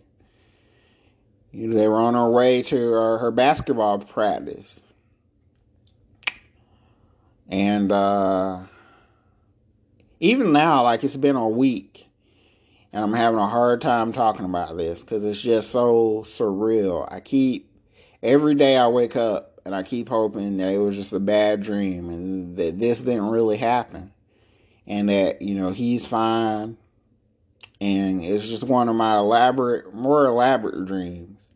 They 1.53 1.88
were 1.88 2.00
on 2.00 2.15
her 2.15 2.29
way 2.29 2.62
to 2.63 2.95
uh, 2.95 3.17
her 3.19 3.31
basketball 3.31 4.00
practice, 4.00 4.81
and 7.47 7.91
uh, 7.91 8.63
even 10.19 10.51
now, 10.51 10.83
like 10.83 11.03
it's 11.03 11.15
been 11.15 11.38
a 11.38 11.47
week 11.47 12.05
and 12.95 13.03
I'm 13.03 13.13
having 13.13 13.39
a 13.39 13.47
hard 13.47 13.81
time 13.81 14.13
talking 14.13 14.45
about 14.45 14.77
this 14.77 15.01
because 15.01 15.25
it's 15.25 15.41
just 15.41 15.69
so 15.69 16.24
surreal. 16.25 17.05
I 17.12 17.19
keep 17.19 17.69
every 18.24 18.55
day 18.55 18.77
I 18.77 18.88
wake 18.88 19.17
up 19.17 19.59
and 19.65 19.75
I 19.75 19.83
keep 19.83 20.07
hoping 20.07 20.55
that 20.57 20.74
it 20.74 20.77
was 20.77 20.95
just 20.95 21.12
a 21.12 21.19
bad 21.19 21.62
dream 21.62 22.09
and 22.09 22.55
that 22.55 22.79
this 22.79 23.01
didn't 23.01 23.31
really 23.31 23.57
happen, 23.57 24.13
and 24.87 25.09
that 25.09 25.41
you 25.41 25.55
know 25.55 25.69
he's 25.71 26.05
fine, 26.05 26.77
and 27.81 28.23
it's 28.23 28.47
just 28.47 28.63
one 28.63 28.89
of 28.89 28.95
my 28.95 29.17
elaborate, 29.17 29.93
more 29.93 30.25
elaborate 30.25 30.85
dreams. 30.85 31.49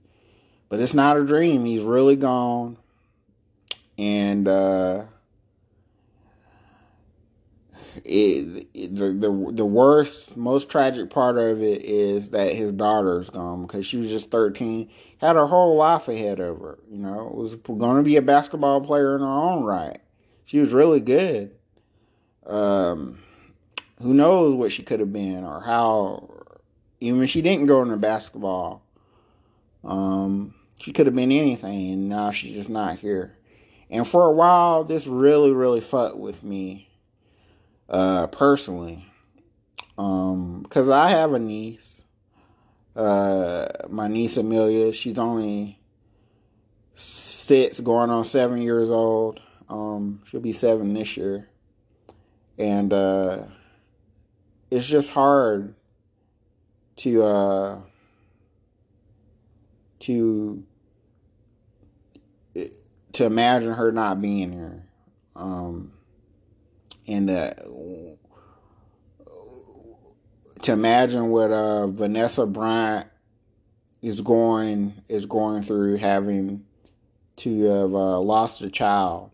But 0.69 0.79
it's 0.79 0.93
not 0.93 1.17
a 1.17 1.25
dream. 1.25 1.65
He's 1.65 1.83
really 1.83 2.15
gone, 2.15 2.77
and. 3.97 4.47
uh 4.47 5.03
it, 8.05 8.67
it, 8.73 8.95
the, 8.95 9.11
the 9.11 9.51
the 9.53 9.65
worst, 9.65 10.35
most 10.37 10.69
tragic 10.69 11.09
part 11.09 11.37
of 11.37 11.61
it 11.61 11.83
is 11.83 12.29
that 12.29 12.53
his 12.53 12.71
daughter's 12.71 13.29
gone 13.29 13.63
because 13.63 13.85
she 13.85 13.97
was 13.97 14.09
just 14.09 14.31
thirteen, 14.31 14.89
had 15.19 15.35
her 15.35 15.47
whole 15.47 15.75
life 15.75 16.07
ahead 16.07 16.39
of 16.39 16.59
her. 16.59 16.79
You 16.89 16.99
know, 16.99 17.31
was 17.33 17.55
going 17.55 17.97
to 17.97 18.03
be 18.03 18.17
a 18.17 18.21
basketball 18.21 18.81
player 18.81 19.15
in 19.15 19.21
her 19.21 19.27
own 19.27 19.63
right. 19.63 19.99
She 20.45 20.59
was 20.59 20.73
really 20.73 20.99
good. 20.99 21.55
Um, 22.49 23.19
who 24.01 24.13
knows 24.13 24.55
what 24.55 24.71
she 24.71 24.83
could 24.83 24.99
have 24.99 25.13
been 25.13 25.43
or 25.43 25.61
how? 25.61 26.29
Even 26.99 27.23
if 27.23 27.29
she 27.29 27.41
didn't 27.41 27.67
go 27.67 27.81
into 27.81 27.95
basketball, 27.97 28.81
Um, 29.83 30.53
she 30.77 30.91
could 30.91 31.05
have 31.05 31.15
been 31.15 31.31
anything, 31.31 31.91
and 31.91 32.09
now 32.09 32.31
she's 32.31 32.53
just 32.53 32.69
not 32.69 32.99
here. 32.99 33.37
And 33.89 34.07
for 34.07 34.25
a 34.25 34.31
while, 34.31 34.83
this 34.83 35.07
really, 35.07 35.51
really 35.51 35.81
fucked 35.81 36.17
with 36.17 36.43
me, 36.43 36.89
uh, 37.89 38.27
personally. 38.27 39.05
Um, 39.97 40.61
because 40.63 40.89
I 40.89 41.09
have 41.09 41.33
a 41.33 41.39
niece, 41.39 42.03
uh, 42.95 43.67
my 43.89 44.07
niece 44.07 44.37
Amelia. 44.37 44.93
She's 44.93 45.19
only 45.19 45.79
six, 46.93 47.79
going 47.79 48.09
on 48.09 48.25
seven 48.25 48.61
years 48.61 48.91
old. 48.91 49.41
Um, 49.67 50.21
she'll 50.25 50.39
be 50.39 50.53
seven 50.53 50.93
this 50.93 51.17
year. 51.17 51.48
And, 52.59 52.93
uh, 52.93 53.45
it's 54.69 54.85
just 54.85 55.09
hard 55.09 55.73
to, 56.97 57.23
uh, 57.23 57.81
to 60.01 60.63
to 63.13 63.25
imagine 63.25 63.73
her 63.73 63.91
not 63.91 64.21
being 64.21 64.51
here. 64.51 64.83
Um, 65.35 65.91
and 67.07 67.29
uh, 67.29 67.51
to 70.61 70.71
imagine 70.71 71.29
what 71.29 71.51
uh, 71.51 71.87
Vanessa 71.87 72.45
Bryant 72.45 73.07
is 74.01 74.21
going 74.21 74.93
is 75.09 75.25
going 75.25 75.63
through 75.63 75.97
having 75.97 76.65
to 77.37 77.63
have 77.63 77.93
uh, 77.93 78.19
lost 78.19 78.61
a 78.61 78.69
child. 78.69 79.31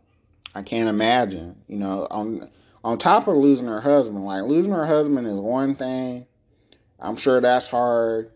I 0.54 0.62
can't 0.62 0.90
imagine. 0.90 1.56
You 1.68 1.78
know, 1.78 2.08
on 2.10 2.50
on 2.86 3.00
top 3.00 3.28
of 3.28 3.36
losing 3.36 3.66
her 3.66 3.82
husband, 3.82 4.24
like 4.26 4.44
losing 4.44 4.72
her 4.72 4.86
husband 4.86 5.26
is 5.26 5.34
one 5.34 5.74
thing. 5.74 6.28
I'm 7.00 7.16
sure 7.16 7.42
that's 7.42 7.68
hard. 7.68 8.30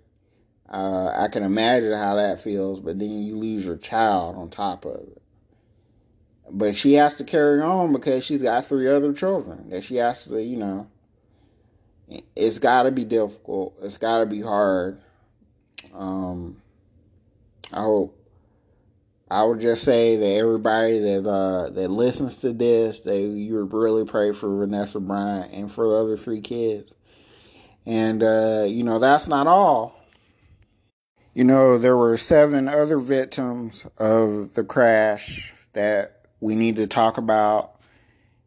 Uh, 0.67 1.13
I 1.15 1.27
can 1.27 1.43
imagine 1.43 1.93
how 1.93 2.15
that 2.15 2.41
feels, 2.41 2.79
but 2.79 2.97
then 2.97 3.21
you 3.21 3.37
lose 3.37 3.63
your 3.63 3.77
child 3.77 4.35
on 4.37 4.49
top 4.49 4.85
of 4.85 4.95
it. 4.95 5.21
But 6.49 6.75
she 6.75 6.93
has 6.93 7.13
to 7.17 7.23
carry 7.23 7.61
on 7.61 7.93
because 7.93 8.25
she's 8.25 8.41
got 8.41 8.65
three 8.65 8.87
other 8.87 9.13
children 9.13 9.69
that 9.69 9.83
she 9.83 9.97
has 9.97 10.23
to, 10.23 10.41
you 10.41 10.57
know. 10.57 10.87
It's 12.35 12.57
got 12.57 12.83
to 12.83 12.91
be 12.91 13.03
difficult. 13.05 13.77
It's 13.83 13.97
got 13.97 14.17
to 14.19 14.25
be 14.25 14.41
hard. 14.41 14.99
Um, 15.93 16.59
I 17.71 17.83
hope. 17.83 18.18
I 19.31 19.43
would 19.43 19.59
just 19.59 19.83
say 19.83 20.15
that 20.15 20.37
everybody 20.37 20.99
that 20.99 21.29
uh, 21.29 21.69
that 21.69 21.91
listens 21.91 22.37
to 22.37 22.51
this, 22.51 23.01
they 23.01 23.25
you 23.25 23.61
really 23.61 24.05
pray 24.05 24.33
for 24.33 24.57
Vanessa 24.57 24.99
Bryant 24.99 25.53
and 25.53 25.71
for 25.71 25.87
the 25.87 25.95
other 25.95 26.17
three 26.17 26.41
kids. 26.41 26.91
And 27.85 28.23
uh, 28.23 28.65
you 28.67 28.83
know 28.83 28.97
that's 28.97 29.27
not 29.27 29.45
all. 29.45 29.99
You 31.35 31.43
know 31.43 31.77
there 31.77 31.95
were 31.95 32.17
seven 32.17 32.67
other 32.67 32.97
victims 32.97 33.85
of 33.97 34.55
the 34.55 34.63
crash 34.63 35.53
that 35.73 36.25
we 36.39 36.55
need 36.55 36.77
to 36.77 36.87
talk 36.87 37.17
about 37.17 37.79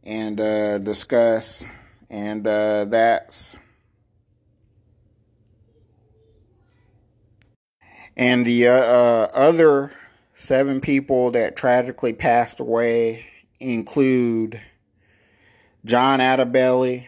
and 0.02 0.40
uh, 0.40 0.78
discuss, 0.78 1.64
and 2.10 2.44
uh, 2.44 2.86
that's 2.86 3.56
and 8.16 8.44
the 8.44 8.66
uh, 8.66 8.72
uh, 8.72 9.30
other 9.32 9.92
seven 10.42 10.80
people 10.80 11.30
that 11.30 11.54
tragically 11.54 12.12
passed 12.12 12.58
away 12.58 13.24
include 13.60 14.60
John 15.84 16.18
Altobelli 16.18 17.06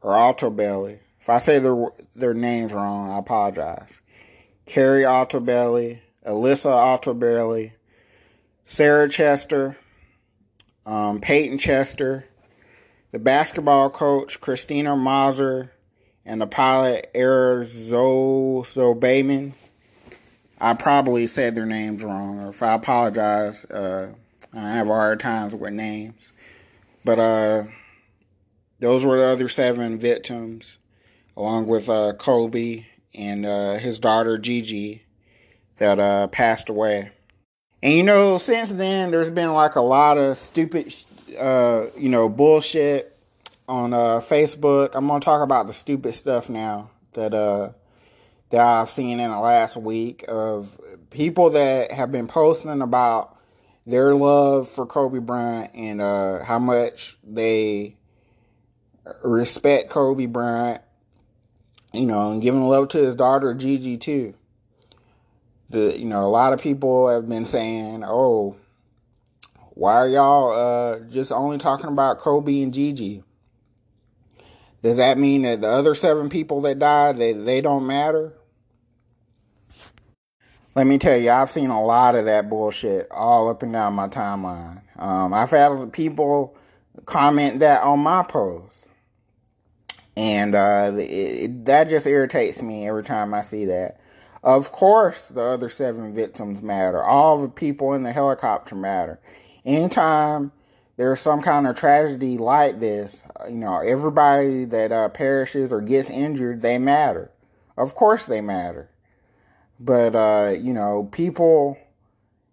or 0.00 0.12
Altobelli. 0.12 0.98
If 1.20 1.28
I 1.28 1.38
say 1.38 1.58
their 1.58 1.76
their 2.16 2.32
names 2.32 2.72
wrong, 2.72 3.10
I 3.10 3.18
apologize. 3.18 4.00
Keri 4.64 5.02
Altobelli, 5.02 5.98
Alyssa 6.26 6.70
Altobelli, 6.70 7.72
Sarah 8.64 9.10
Chester, 9.10 9.76
um, 10.86 11.20
Payton 11.20 11.58
Chester, 11.58 12.24
the 13.12 13.18
basketball 13.18 13.90
coach 13.90 14.40
Christina 14.40 14.96
Mauser, 14.96 15.70
and 16.24 16.40
the 16.40 16.46
pilot 16.46 17.10
Eric 17.14 17.68
Zobaman. 17.68 19.52
I 20.60 20.74
probably 20.74 21.26
said 21.26 21.54
their 21.54 21.66
names 21.66 22.02
wrong, 22.02 22.40
or 22.40 22.48
if 22.48 22.62
I 22.62 22.74
apologize, 22.74 23.64
uh, 23.66 24.12
I 24.52 24.76
have 24.76 24.88
hard 24.88 25.20
times 25.20 25.54
with 25.54 25.72
names. 25.72 26.32
But 27.04 27.18
uh, 27.18 27.64
those 28.80 29.04
were 29.04 29.18
the 29.18 29.24
other 29.24 29.48
seven 29.48 29.98
victims, 29.98 30.78
along 31.36 31.68
with 31.68 31.88
uh, 31.88 32.14
Kobe 32.18 32.86
and 33.14 33.46
uh, 33.46 33.74
his 33.74 33.98
daughter 33.98 34.36
Gigi, 34.36 35.02
that 35.76 36.00
uh, 36.00 36.26
passed 36.26 36.68
away. 36.68 37.12
And 37.80 37.94
you 37.94 38.02
know, 38.02 38.38
since 38.38 38.70
then, 38.70 39.12
there's 39.12 39.30
been 39.30 39.52
like 39.52 39.76
a 39.76 39.80
lot 39.80 40.18
of 40.18 40.36
stupid, 40.36 40.92
uh, 41.38 41.86
you 41.96 42.08
know, 42.08 42.28
bullshit 42.28 43.16
on 43.68 43.92
Facebook. 43.92 44.90
I'm 44.94 45.06
gonna 45.06 45.20
talk 45.20 45.42
about 45.42 45.68
the 45.68 45.72
stupid 45.72 46.14
stuff 46.14 46.50
now 46.50 46.90
that 47.12 47.74
that 48.50 48.60
I've 48.60 48.90
seen 48.90 49.20
in 49.20 49.30
the 49.30 49.38
last 49.38 49.76
week 49.76 50.24
of 50.28 50.80
people 51.10 51.50
that 51.50 51.92
have 51.92 52.10
been 52.10 52.26
posting 52.26 52.82
about 52.82 53.36
their 53.86 54.14
love 54.14 54.68
for 54.68 54.86
Kobe 54.86 55.18
Bryant 55.18 55.70
and 55.74 56.00
uh, 56.00 56.44
how 56.44 56.58
much 56.58 57.18
they 57.24 57.96
respect 59.22 59.90
Kobe 59.90 60.26
Bryant, 60.26 60.82
you 61.92 62.06
know, 62.06 62.32
and 62.32 62.42
giving 62.42 62.66
love 62.66 62.88
to 62.90 62.98
his 62.98 63.14
daughter 63.14 63.54
Gigi 63.54 63.96
too 63.96 64.34
the 65.70 65.98
you 65.98 66.04
know 66.04 66.22
a 66.24 66.28
lot 66.28 66.52
of 66.52 66.60
people 66.60 67.08
have 67.08 67.28
been 67.28 67.44
saying, 67.44 68.02
"Oh, 68.04 68.56
why 69.70 69.94
are 69.94 70.08
y'all 70.08 70.52
uh, 70.52 70.98
just 71.10 71.32
only 71.32 71.58
talking 71.58 71.88
about 71.88 72.18
Kobe 72.18 72.62
and 72.62 72.72
Gigi?" 72.72 73.22
Does 74.82 74.96
that 74.96 75.18
mean 75.18 75.42
that 75.42 75.60
the 75.60 75.68
other 75.68 75.94
seven 75.94 76.28
people 76.28 76.62
that 76.62 76.78
died 76.78 77.18
they 77.18 77.32
they 77.32 77.60
don't 77.60 77.86
matter? 77.86 78.32
Let 80.78 80.86
me 80.86 80.96
tell 80.96 81.16
you, 81.16 81.32
I've 81.32 81.50
seen 81.50 81.70
a 81.70 81.84
lot 81.84 82.14
of 82.14 82.26
that 82.26 82.48
bullshit 82.48 83.08
all 83.10 83.48
up 83.48 83.64
and 83.64 83.72
down 83.72 83.94
my 83.94 84.06
timeline. 84.06 84.80
Um, 84.96 85.34
I've 85.34 85.50
had 85.50 85.92
people 85.92 86.56
comment 87.04 87.58
that 87.58 87.82
on 87.82 87.98
my 87.98 88.22
post, 88.22 88.86
and 90.16 90.54
uh, 90.54 90.92
it, 90.94 91.00
it, 91.00 91.64
that 91.64 91.88
just 91.88 92.06
irritates 92.06 92.62
me 92.62 92.86
every 92.86 93.02
time 93.02 93.34
I 93.34 93.42
see 93.42 93.64
that. 93.64 93.98
Of 94.44 94.70
course, 94.70 95.30
the 95.30 95.42
other 95.42 95.68
seven 95.68 96.12
victims 96.12 96.62
matter. 96.62 97.02
All 97.02 97.42
the 97.42 97.48
people 97.48 97.94
in 97.94 98.04
the 98.04 98.12
helicopter 98.12 98.76
matter. 98.76 99.18
Anytime 99.64 100.52
there's 100.96 101.18
some 101.18 101.42
kind 101.42 101.66
of 101.66 101.76
tragedy 101.76 102.38
like 102.38 102.78
this, 102.78 103.24
you 103.48 103.56
know, 103.56 103.80
everybody 103.80 104.64
that 104.66 104.92
uh, 104.92 105.08
perishes 105.08 105.72
or 105.72 105.80
gets 105.80 106.08
injured, 106.08 106.62
they 106.62 106.78
matter. 106.78 107.32
Of 107.76 107.96
course, 107.96 108.26
they 108.26 108.40
matter. 108.40 108.90
But, 109.80 110.14
uh, 110.14 110.54
you 110.58 110.72
know, 110.72 111.08
people 111.12 111.78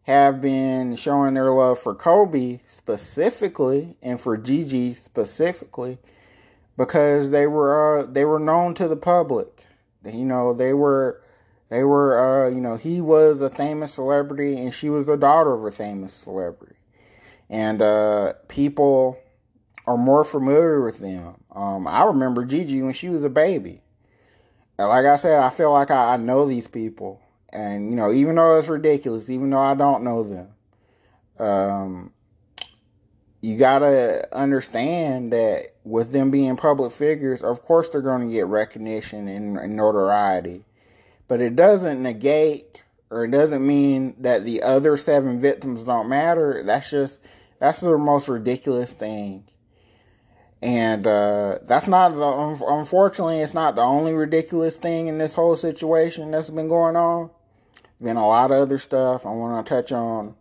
have 0.03 0.39
been 0.39 0.95
showing 0.95 1.33
their 1.33 1.49
love 1.49 1.79
for 1.79 1.95
Kobe 1.95 2.59
specifically 2.67 3.97
and 4.03 4.21
for 4.21 4.37
Gigi 4.37 4.93
specifically 4.93 5.97
because 6.77 7.31
they 7.31 7.47
were 7.47 7.99
uh, 7.99 8.05
they 8.05 8.25
were 8.25 8.39
known 8.39 8.75
to 8.75 8.87
the 8.87 8.95
public. 8.95 9.65
You 10.03 10.25
know, 10.25 10.53
they 10.53 10.73
were 10.73 11.23
they 11.69 11.83
were, 11.83 12.17
uh, 12.45 12.49
you 12.49 12.61
know, 12.61 12.75
he 12.75 13.01
was 13.01 13.41
a 13.41 13.49
famous 13.49 13.93
celebrity 13.93 14.57
and 14.59 14.73
she 14.73 14.89
was 14.89 15.07
the 15.07 15.17
daughter 15.17 15.53
of 15.53 15.65
a 15.65 15.71
famous 15.71 16.13
celebrity. 16.13 16.75
And 17.49 17.81
uh, 17.81 18.33
people 18.47 19.17
are 19.87 19.97
more 19.97 20.23
familiar 20.23 20.81
with 20.81 20.99
them. 20.99 21.35
Um, 21.51 21.87
I 21.87 22.03
remember 22.03 22.45
Gigi 22.45 22.81
when 22.81 22.93
she 22.93 23.09
was 23.09 23.23
a 23.23 23.29
baby. 23.29 23.81
Like 24.77 25.05
I 25.05 25.15
said, 25.15 25.39
I 25.39 25.49
feel 25.49 25.71
like 25.71 25.91
I, 25.91 26.13
I 26.13 26.17
know 26.17 26.45
these 26.47 26.67
people. 26.67 27.21
And, 27.51 27.89
you 27.89 27.95
know, 27.95 28.11
even 28.11 28.35
though 28.35 28.57
it's 28.57 28.67
ridiculous, 28.67 29.29
even 29.29 29.49
though 29.49 29.59
I 29.59 29.75
don't 29.75 30.03
know 30.03 30.23
them, 30.23 30.47
um, 31.39 32.11
you 33.41 33.57
gotta 33.57 34.27
understand 34.35 35.31
that 35.31 35.67
with 35.83 36.11
them 36.11 36.31
being 36.31 36.57
public 36.57 36.91
figures, 36.91 37.41
of 37.41 37.61
course 37.61 37.89
they're 37.89 38.01
going 38.01 38.27
to 38.27 38.33
get 38.33 38.47
recognition 38.47 39.27
and, 39.27 39.57
and 39.57 39.75
notoriety 39.75 40.65
but 41.27 41.41
it 41.41 41.55
doesn't 41.55 42.01
negate 42.01 42.83
or 43.09 43.25
it 43.25 43.31
doesn't 43.31 43.65
mean 43.65 44.15
that 44.19 44.43
the 44.43 44.63
other 44.63 44.97
seven 44.97 45.39
victims 45.39 45.83
don't 45.83 46.09
matter. 46.09 46.63
That's 46.63 46.89
just 46.89 47.19
that's 47.59 47.81
the 47.81 47.97
most 47.97 48.27
ridiculous 48.27 48.91
thing. 48.91 49.45
And 50.65 51.05
uh, 51.05 51.59
that's 51.67 51.87
not 51.87 52.09
the 52.09 52.65
unfortunately 52.67 53.39
it's 53.39 53.53
not 53.53 53.75
the 53.75 53.83
only 53.83 54.13
ridiculous 54.13 54.77
thing 54.77 55.07
in 55.07 55.19
this 55.19 55.35
whole 55.35 55.55
situation 55.55 56.31
that's 56.31 56.49
been 56.49 56.67
going 56.67 56.95
on. 56.95 57.29
Been 58.01 58.17
a 58.17 58.27
lot 58.27 58.51
of 58.51 58.57
other 58.57 58.79
stuff. 58.79 59.25
I 59.25 59.29
want 59.29 59.65
to 59.65 59.69
touch 59.69 59.91
on 59.91 60.35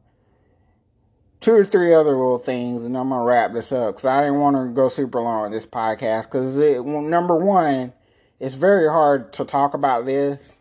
two 1.40 1.52
or 1.52 1.64
three 1.64 1.92
other 1.92 2.12
little 2.12 2.38
things, 2.38 2.84
and 2.84 2.96
I'm 2.96 3.10
gonna 3.10 3.22
wrap 3.22 3.52
this 3.52 3.70
up 3.70 3.96
because 3.96 4.06
I 4.06 4.22
didn't 4.22 4.40
want 4.40 4.56
to 4.56 4.72
go 4.74 4.88
super 4.88 5.20
long 5.20 5.42
with 5.42 5.52
this 5.52 5.66
podcast. 5.66 6.22
Because 6.22 6.56
number 6.56 7.36
one, 7.36 7.92
it's 8.40 8.54
very 8.54 8.88
hard 8.88 9.32
to 9.34 9.44
talk 9.44 9.74
about 9.74 10.06
this 10.06 10.58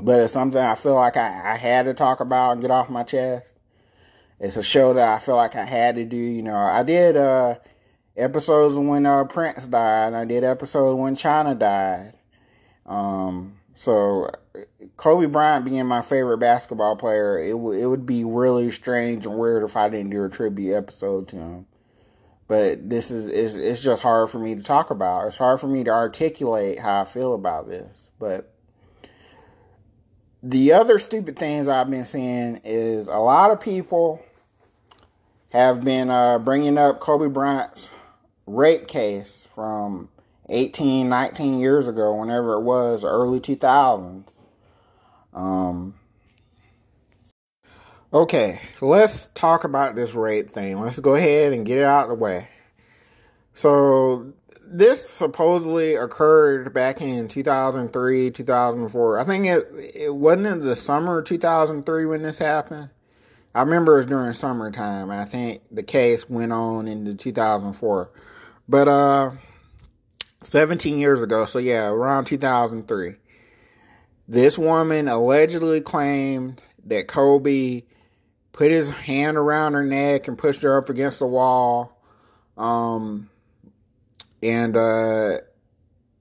but 0.00 0.20
it's 0.20 0.32
something 0.32 0.60
I 0.60 0.74
feel 0.74 0.94
like 0.94 1.16
I, 1.16 1.52
I 1.52 1.56
had 1.56 1.84
to 1.84 1.94
talk 1.94 2.20
about 2.20 2.52
and 2.52 2.62
get 2.62 2.70
off 2.70 2.90
my 2.90 3.02
chest. 3.02 3.56
It's 4.40 4.56
a 4.56 4.62
show 4.62 4.94
that 4.94 5.08
I 5.08 5.18
feel 5.18 5.36
like 5.36 5.54
I 5.54 5.64
had 5.64 5.96
to 5.96 6.04
do. 6.04 6.16
You 6.16 6.42
know, 6.42 6.56
I 6.56 6.82
did 6.82 7.16
uh, 7.16 7.56
episodes 8.16 8.76
when 8.76 9.06
uh, 9.06 9.24
Prince 9.24 9.66
died. 9.66 10.14
I 10.14 10.24
did 10.24 10.44
episodes 10.44 10.98
when 10.98 11.16
Chyna 11.16 11.58
died. 11.58 12.14
Um, 12.86 13.58
so 13.74 14.30
Kobe 14.96 15.26
Bryant 15.26 15.64
being 15.64 15.86
my 15.86 16.02
favorite 16.02 16.38
basketball 16.38 16.96
player, 16.96 17.38
it 17.38 17.58
would 17.58 17.78
it 17.78 17.86
would 17.86 18.06
be 18.06 18.24
really 18.24 18.70
strange 18.70 19.26
and 19.26 19.38
weird 19.38 19.62
if 19.62 19.76
I 19.76 19.88
didn't 19.88 20.10
do 20.10 20.24
a 20.24 20.28
tribute 20.28 20.74
episode 20.74 21.28
to 21.28 21.36
him. 21.36 21.66
But 22.48 22.90
this 22.90 23.10
is 23.10 23.28
it's, 23.28 23.54
it's 23.54 23.82
just 23.82 24.02
hard 24.02 24.30
for 24.30 24.38
me 24.38 24.54
to 24.54 24.62
talk 24.62 24.90
about. 24.90 25.26
It's 25.26 25.38
hard 25.38 25.60
for 25.60 25.68
me 25.68 25.84
to 25.84 25.90
articulate 25.90 26.78
how 26.78 27.00
I 27.00 27.04
feel 27.04 27.34
about 27.34 27.66
this. 27.66 28.10
But 28.18 28.52
the 30.42 30.72
other 30.72 30.98
stupid 30.98 31.38
things 31.38 31.68
I've 31.68 31.88
been 31.88 32.04
seeing 32.04 32.60
is 32.64 33.08
a 33.08 33.18
lot 33.18 33.52
of 33.52 33.60
people 33.60 34.22
have 35.50 35.84
been 35.84 36.10
uh, 36.10 36.38
bringing 36.38 36.78
up 36.78 36.98
Kobe 37.00 37.28
Bryant's 37.28 37.90
rape 38.46 38.86
case 38.86 39.46
from 39.54 40.08
18, 40.50 41.08
19 41.08 41.58
years 41.58 41.88
ago, 41.88 42.14
whenever 42.14 42.54
it 42.54 42.62
was, 42.62 43.04
early 43.04 43.40
2000s. 43.40 44.28
Um, 45.32 45.94
okay, 48.12 48.60
let's 48.80 49.28
talk 49.34 49.64
about 49.64 49.94
this 49.94 50.14
rape 50.14 50.50
thing. 50.50 50.80
Let's 50.80 51.00
go 51.00 51.14
ahead 51.14 51.52
and 51.52 51.64
get 51.64 51.78
it 51.78 51.84
out 51.84 52.04
of 52.04 52.08
the 52.10 52.14
way. 52.16 52.48
So, 53.54 54.32
this 54.66 55.08
supposedly 55.08 55.94
occurred 55.94 56.72
back 56.72 57.02
in 57.02 57.28
2003, 57.28 58.30
2004. 58.30 59.18
I 59.18 59.24
think 59.24 59.46
it 59.46 59.64
it 59.94 60.14
wasn't 60.14 60.46
in 60.46 60.60
the 60.60 60.76
summer 60.76 61.18
of 61.18 61.26
2003 61.26 62.06
when 62.06 62.22
this 62.22 62.38
happened. 62.38 62.88
I 63.54 63.62
remember 63.62 63.94
it 63.94 63.98
was 63.98 64.06
during 64.06 64.32
summertime. 64.32 65.10
I 65.10 65.24
think 65.24 65.62
the 65.70 65.82
case 65.82 66.28
went 66.28 66.52
on 66.52 66.88
into 66.88 67.14
2004. 67.14 68.10
But 68.68 68.88
uh 68.88 69.32
17 70.44 70.98
years 70.98 71.22
ago, 71.22 71.46
so 71.46 71.58
yeah, 71.58 71.88
around 71.88 72.26
2003. 72.26 73.14
This 74.28 74.58
woman 74.58 75.08
allegedly 75.08 75.80
claimed 75.80 76.60
that 76.86 77.08
Kobe 77.08 77.82
put 78.52 78.70
his 78.70 78.90
hand 78.90 79.36
around 79.36 79.74
her 79.74 79.84
neck 79.84 80.28
and 80.28 80.38
pushed 80.38 80.62
her 80.62 80.76
up 80.78 80.88
against 80.88 81.18
the 81.18 81.26
wall. 81.26 82.00
Um, 82.56 83.30
and, 84.42 84.76
uh, 84.76 85.38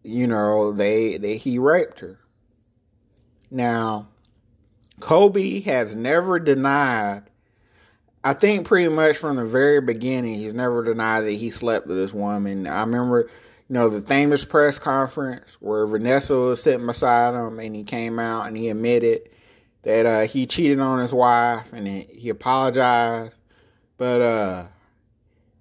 you 0.04 0.28
know, 0.28 0.72
they, 0.72 1.18
they, 1.18 1.38
he 1.38 1.60
raped 1.60 2.00
her. 2.00 2.20
Now, 3.50 4.08
Kobe 5.02 5.62
has 5.62 5.96
never 5.96 6.40
denied, 6.40 7.24
I 8.24 8.34
think 8.34 8.68
pretty 8.68 8.90
much 8.90 9.18
from 9.18 9.36
the 9.36 9.46
very 9.46 9.82
beginning, 9.82 10.36
he's 10.36 10.54
never 10.54 10.84
denied 10.84 11.22
that 11.22 11.32
he 11.32 11.50
slept 11.52 11.88
with 11.88 11.98
this 11.98 12.14
woman. 12.14 12.68
I 12.68 12.82
remember 12.82 13.30
you 13.72 13.76
know, 13.76 13.88
the 13.88 14.02
famous 14.02 14.44
press 14.44 14.78
conference 14.78 15.56
where 15.62 15.88
Vanessa 15.88 16.36
was 16.36 16.62
sitting 16.62 16.86
beside 16.86 17.34
him 17.34 17.58
and 17.58 17.74
he 17.74 17.86
came 17.86 18.20
out 18.20 18.48
and 18.48 18.58
he 18.58 18.68
admitted 18.68 19.30
that 19.84 20.06
uh, 20.06 20.22
he 20.28 20.46
cheated 20.46 20.82
on 20.82 21.00
his 21.00 21.14
wife 21.14 21.72
and 21.72 21.88
he 21.88 22.28
apologized. 22.28 23.34
But 23.96 24.20
uh, 24.20 24.66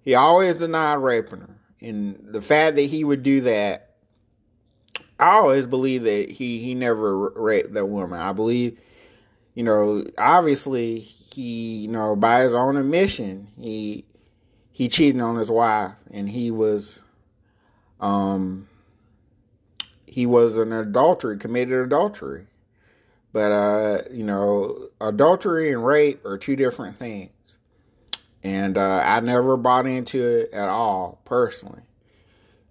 he 0.03 0.17
always 0.17 0.57
denied 0.57 0.97
raping 0.97 1.39
her. 1.39 1.57
And 1.81 2.19
the 2.21 2.43
fact 2.43 2.75
that 2.75 2.83
he 2.83 3.05
would 3.05 3.23
do 3.23 3.43
that, 3.43 3.91
I 5.21 5.37
always 5.37 5.69
believe 5.69 6.03
that 6.03 6.31
he, 6.31 6.59
he 6.59 6.75
never 6.75 7.29
raped 7.31 7.75
that 7.75 7.87
woman. 7.87 8.19
I 8.19 8.33
believe, 8.33 8.81
you 9.55 9.63
know, 9.63 10.05
obviously 10.19 10.99
he, 10.99 11.79
you 11.79 11.89
know, 11.89 12.17
by 12.17 12.43
his 12.43 12.55
own 12.55 12.77
admission, 12.77 13.49
he 13.59 14.05
he 14.73 14.89
cheated 14.89 15.21
on 15.21 15.37
his 15.37 15.51
wife 15.51 15.93
and 16.11 16.31
he 16.31 16.51
was 16.51 17.01
um, 18.01 18.69
he 20.07 20.27
was 20.27 20.59
an 20.59 20.73
adultery, 20.73 21.39
committed 21.39 21.85
adultery. 21.85 22.47
But, 23.33 23.53
uh, 23.53 24.03
you 24.11 24.25
know, 24.25 24.89
adultery 25.01 25.73
and 25.73 25.87
rape 25.87 26.25
are 26.25 26.37
two 26.37 26.57
different 26.57 26.99
things. 26.99 27.31
And 28.43 28.77
uh, 28.77 29.03
I 29.05 29.21
never 29.21 29.57
bought 29.57 29.87
into 29.87 30.21
it 30.27 30.53
at 30.53 30.69
all, 30.69 31.21
personally. 31.25 31.83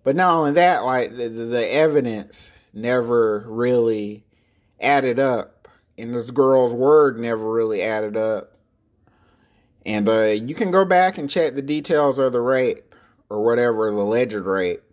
But 0.04 0.18
not 0.18 0.34
only 0.34 0.52
that, 0.54 0.84
like, 0.84 1.16
the, 1.16 1.30
the 1.30 1.74
evidence 1.74 2.52
never 2.74 3.46
really 3.48 4.26
added 4.82 5.20
up. 5.20 5.59
And 6.00 6.16
this 6.16 6.32
girl's 6.32 6.74
word 6.74 7.20
never 7.20 7.52
really 7.52 7.82
added 7.82 8.16
up. 8.16 8.54
And 9.86 10.08
uh, 10.08 10.22
you 10.22 10.56
can 10.56 10.72
go 10.72 10.86
back 10.86 11.18
and 11.18 11.30
check 11.30 11.56
the 11.56 11.62
details 11.62 12.20
of 12.20 12.32
the 12.32 12.42
rape 12.42 12.96
or 13.30 13.44
whatever, 13.44 13.92
the 13.92 13.98
alleged 13.98 14.36
rape 14.36 14.84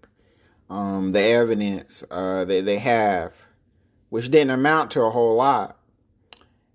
um, 0.69 1.13
the 1.13 1.23
evidence 1.23 2.03
uh, 2.11 2.45
that 2.45 2.65
they 2.65 2.79
have, 2.79 3.33
which 4.09 4.31
didn't 4.31 4.51
amount 4.51 4.91
to 4.93 5.03
a 5.03 5.11
whole 5.11 5.37
lot. 5.37 5.79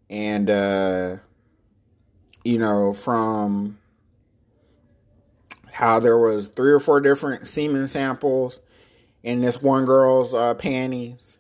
And, 0.10 0.50
uh, 0.50 1.17
you 2.44 2.58
know, 2.58 2.94
from 2.94 3.80
how 5.72 6.00
there 6.00 6.17
was 6.17 6.48
three 6.48 6.72
or 6.72 6.80
four 6.80 7.00
different 7.00 7.48
semen 7.48 7.88
samples 7.88 8.60
in 9.24 9.41
this 9.41 9.62
one 9.62 9.86
girl's 9.86 10.34
uh, 10.34 10.54
panties 10.56 11.38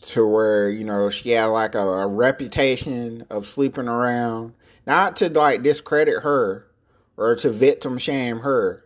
to 0.00 0.26
where, 0.26 0.70
you 0.70 0.84
know, 0.84 1.10
she 1.10 1.30
had 1.30 1.46
like 1.46 1.74
a, 1.74 1.80
a 1.80 2.06
reputation 2.06 3.26
of 3.30 3.46
sleeping 3.46 3.88
around, 3.88 4.54
not 4.86 5.16
to 5.16 5.28
like 5.28 5.62
discredit 5.62 6.22
her 6.22 6.66
or 7.16 7.34
to 7.36 7.50
victim 7.50 7.98
shame 7.98 8.40
her 8.40 8.84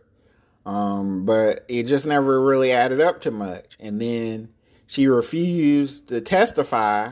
um, 0.65 1.25
but 1.25 1.65
it 1.67 1.83
just 1.83 2.05
never 2.05 2.41
really 2.41 2.71
added 2.71 3.01
up 3.01 3.21
to 3.21 3.31
much. 3.31 3.77
And 3.79 4.01
then 4.01 4.49
she 4.87 5.07
refused 5.07 6.07
to 6.09 6.21
testify, 6.21 7.11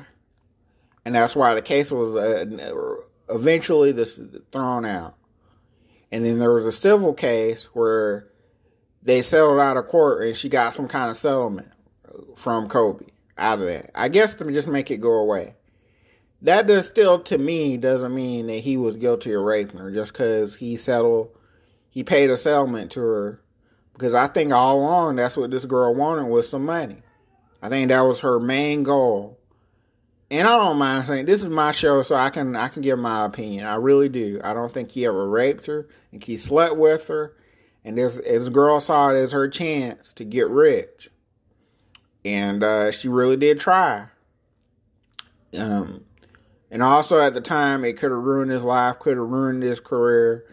and 1.06 1.16
that's 1.16 1.36
why 1.36 1.54
the 1.54 1.62
case 1.62 1.92
was 1.92 2.16
uh, 2.16 2.96
eventually 3.34 3.92
this 3.92 4.20
thrown 4.52 4.86
out. 4.86 5.16
And 6.12 6.26
then 6.26 6.40
there 6.40 6.54
was 6.54 6.66
a 6.66 6.72
civil 6.72 7.14
case 7.14 7.70
where 7.74 8.28
they 9.04 9.22
settled 9.22 9.60
out 9.60 9.78
of 9.78 9.88
court, 9.88 10.26
and 10.26 10.36
she 10.36 10.50
got 10.50 10.76
some 10.76 10.88
kind 10.88 11.10
of 11.10 11.18
settlement 11.18 11.72
from 12.36 12.68
Kobe 12.68 13.06
out 13.38 13.60
of 13.60 13.66
that. 13.66 13.92
I 13.96 14.10
guess 14.10 14.36
to 14.36 14.52
just 14.52 14.68
make 14.68 14.92
it 14.92 14.98
go 15.02 15.14
away. 15.14 15.56
That 16.42 16.68
does 16.68 16.88
still, 16.88 17.20
to 17.24 17.38
me, 17.38 17.78
doesn't 17.78 18.16
mean 18.16 18.48
that 18.48 18.60
he 18.60 18.78
was 18.78 18.98
guilty 18.98 19.34
of 19.34 19.44
raping 19.44 19.80
her 19.80 19.92
just 19.92 20.14
because 20.14 20.56
he 20.56 20.76
settled 20.76 21.30
he 21.92 22.04
paid 22.04 22.30
a 22.30 22.38
settlement 22.38 22.90
to 22.92 23.02
her 23.02 23.42
because 23.94 24.14
I 24.14 24.28
think 24.28 24.52
all 24.52 24.80
along 24.80 25.18
that's 25.18 25.38
what 25.38 25.52
this 25.52 25.66
girl 25.66 25.94
wanted 25.94 26.26
was 26.26 26.50
some 26.50 26.66
money. 26.66 27.02
I 27.62 27.70
think 27.70 27.90
that 27.90 28.02
was 28.02 28.22
her 28.22 28.40
main 28.40 28.84
goal. 28.84 29.38
And 30.32 30.48
I 30.48 30.58
don't 30.58 30.78
mind 30.78 31.06
saying 31.06 31.26
this 31.26 31.44
is 31.44 31.50
my 31.50 31.74
show, 31.74 32.02
so 32.02 32.16
I 32.16 32.30
can 32.30 32.56
I 32.56 32.70
can 32.70 32.82
give 32.82 32.98
my 32.98 33.26
opinion. 33.26 33.66
I 33.66 33.76
really 33.76 34.08
do. 34.08 34.40
I 34.42 34.54
don't 34.54 34.74
think 34.74 34.92
he 34.92 35.06
ever 35.06 35.28
raped 35.28 35.66
her 35.66 35.90
and 36.14 36.24
he 36.24 36.38
slept 36.38 36.78
with 36.78 37.10
her. 37.10 37.36
And 37.84 37.98
this 37.98 38.16
this 38.16 38.48
girl 38.48 38.80
saw 38.80 39.10
it 39.10 39.18
as 39.18 39.34
her 39.34 39.50
chance 39.50 40.14
to 40.14 40.24
get 40.24 40.50
rich. 40.50 41.11
And 42.24 42.64
uh, 42.64 42.92
she 42.92 43.08
really 43.08 43.38
did 43.38 43.60
try. 43.60 44.08
Um, 45.58 46.06
and 46.70 46.82
also 46.82 47.20
at 47.20 47.34
the 47.34 47.42
time, 47.42 47.84
it 47.84 47.98
could 47.98 48.12
have 48.12 48.22
ruined 48.22 48.52
his 48.52 48.64
life, 48.64 49.00
could 49.00 49.18
have 49.18 49.28
ruined 49.28 49.64
his 49.64 49.80
career. 49.80 50.46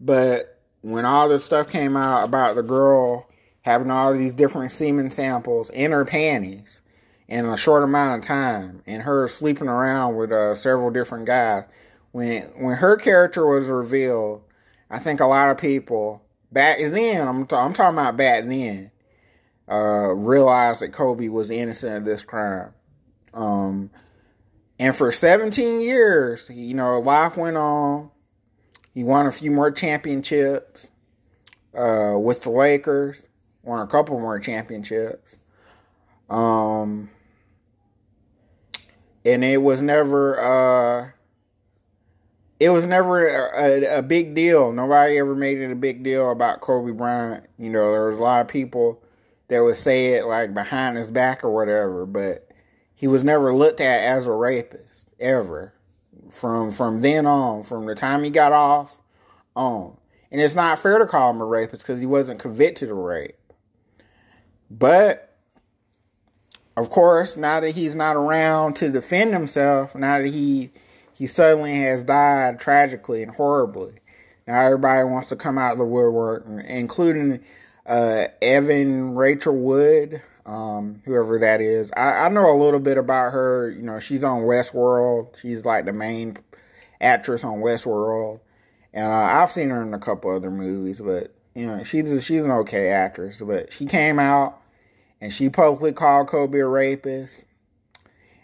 But 0.00 0.60
when 0.82 1.06
all 1.06 1.28
this 1.28 1.44
stuff 1.44 1.68
came 1.68 1.96
out 1.96 2.24
about 2.24 2.56
the 2.56 2.62
girl 2.62 3.26
having 3.62 3.90
all 3.90 4.12
these 4.12 4.36
different 4.36 4.70
semen 4.72 5.10
samples 5.10 5.70
in 5.70 5.90
her 5.90 6.04
panties 6.04 6.82
in 7.26 7.46
a 7.46 7.56
short 7.56 7.82
amount 7.82 8.22
of 8.22 8.28
time 8.28 8.82
and 8.86 9.02
her 9.02 9.26
sleeping 9.26 9.68
around 9.68 10.14
with 10.16 10.30
uh, 10.30 10.54
several 10.54 10.90
different 10.90 11.24
guys 11.24 11.64
when 12.12 12.42
when 12.58 12.76
her 12.76 12.96
character 12.96 13.46
was 13.46 13.66
revealed 13.68 14.42
i 14.90 14.98
think 14.98 15.20
a 15.20 15.26
lot 15.26 15.48
of 15.48 15.56
people 15.56 16.22
back 16.52 16.78
then 16.78 17.26
i'm, 17.26 17.46
t- 17.46 17.56
I'm 17.56 17.72
talking 17.72 17.98
about 17.98 18.18
back 18.18 18.44
then 18.44 18.90
uh, 19.68 20.12
realized 20.14 20.80
that 20.80 20.92
kobe 20.92 21.28
was 21.28 21.50
innocent 21.50 21.96
of 21.96 22.04
this 22.04 22.22
crime 22.22 22.72
um, 23.32 23.90
and 24.78 24.94
for 24.94 25.10
17 25.10 25.80
years 25.80 26.50
you 26.52 26.74
know 26.74 26.98
life 27.00 27.36
went 27.36 27.56
on 27.56 28.10
he 28.94 29.02
won 29.02 29.26
a 29.26 29.32
few 29.32 29.50
more 29.50 29.72
championships 29.72 30.92
uh, 31.76 32.14
with 32.16 32.42
the 32.42 32.50
Lakers. 32.50 33.22
Won 33.64 33.80
a 33.80 33.86
couple 33.86 34.18
more 34.20 34.38
championships. 34.38 35.36
Um, 36.30 37.10
and 39.24 39.44
it 39.44 39.60
was 39.62 39.82
never 39.82 40.38
uh, 40.38 41.10
it 42.60 42.70
was 42.70 42.86
never 42.86 43.26
a, 43.26 43.98
a, 43.98 44.02
big 44.02 44.34
deal. 44.34 44.72
Nobody 44.72 45.18
ever 45.18 45.34
made 45.34 45.58
it 45.58 45.70
a 45.70 45.76
big 45.76 46.02
deal 46.02 46.30
about 46.30 46.60
Kobe 46.60 46.92
Bryant. 46.92 47.44
You 47.58 47.70
know, 47.70 47.92
there 47.92 48.06
was 48.06 48.18
a 48.18 48.22
lot 48.22 48.40
of 48.40 48.48
people 48.48 49.02
that 49.48 49.62
would 49.62 49.76
say 49.76 50.14
it 50.14 50.26
like 50.26 50.54
behind 50.54 50.96
his 50.96 51.10
back 51.10 51.44
or 51.44 51.50
whatever, 51.50 52.06
but 52.06 52.48
he 52.94 53.06
was 53.06 53.24
never 53.24 53.54
looked 53.54 53.80
at 53.80 54.00
as 54.00 54.26
a 54.26 54.32
rapist 54.32 55.08
ever. 55.20 55.74
From 56.30 56.70
from 56.70 57.00
then 57.00 57.26
on, 57.26 57.62
from 57.62 57.86
the 57.86 57.94
time 57.94 58.24
he 58.24 58.30
got 58.30 58.52
off 58.52 58.98
on. 59.54 59.96
And 60.32 60.40
it's 60.40 60.54
not 60.54 60.80
fair 60.80 60.98
to 60.98 61.06
call 61.06 61.30
him 61.30 61.40
a 61.40 61.44
rapist 61.44 61.86
because 61.86 62.00
he 62.00 62.06
wasn't 62.06 62.40
convicted 62.40 62.90
of 62.90 62.96
rape. 62.96 63.36
But 64.70 65.36
of 66.76 66.90
course, 66.90 67.36
now 67.36 67.60
that 67.60 67.70
he's 67.70 67.94
not 67.94 68.16
around 68.16 68.74
to 68.76 68.90
defend 68.90 69.32
himself, 69.32 69.94
now 69.94 70.18
that 70.18 70.28
he 70.28 70.72
he 71.12 71.26
suddenly 71.28 71.74
has 71.76 72.02
died 72.02 72.58
tragically 72.58 73.22
and 73.22 73.30
horribly, 73.30 73.92
now 74.48 74.60
everybody 74.60 75.04
wants 75.04 75.28
to 75.28 75.36
come 75.36 75.58
out 75.58 75.72
of 75.72 75.78
the 75.78 75.84
woodwork, 75.84 76.44
including 76.66 77.44
uh, 77.86 78.26
Evan 78.40 79.14
Rachel 79.14 79.56
Wood, 79.56 80.22
um, 80.46 81.02
whoever 81.04 81.38
that 81.38 81.60
is. 81.60 81.90
I, 81.96 82.26
I, 82.26 82.28
know 82.28 82.50
a 82.50 82.56
little 82.56 82.80
bit 82.80 82.98
about 82.98 83.32
her. 83.32 83.70
You 83.70 83.82
know, 83.82 83.98
she's 83.98 84.24
on 84.24 84.42
Westworld. 84.42 85.38
She's 85.40 85.64
like 85.64 85.84
the 85.84 85.92
main 85.92 86.38
actress 87.00 87.44
on 87.44 87.60
Westworld, 87.60 88.40
and 88.92 89.06
uh, 89.06 89.10
I've 89.10 89.52
seen 89.52 89.70
her 89.70 89.82
in 89.82 89.94
a 89.94 89.98
couple 89.98 90.30
other 90.30 90.50
movies. 90.50 91.00
But 91.00 91.34
you 91.54 91.66
know, 91.66 91.84
she's 91.84 92.24
she's 92.24 92.44
an 92.44 92.50
okay 92.50 92.88
actress. 92.88 93.40
But 93.40 93.72
she 93.72 93.86
came 93.86 94.18
out 94.18 94.60
and 95.20 95.32
she 95.32 95.48
publicly 95.48 95.92
called 95.92 96.28
Kobe 96.28 96.58
a 96.58 96.66
rapist. 96.66 97.44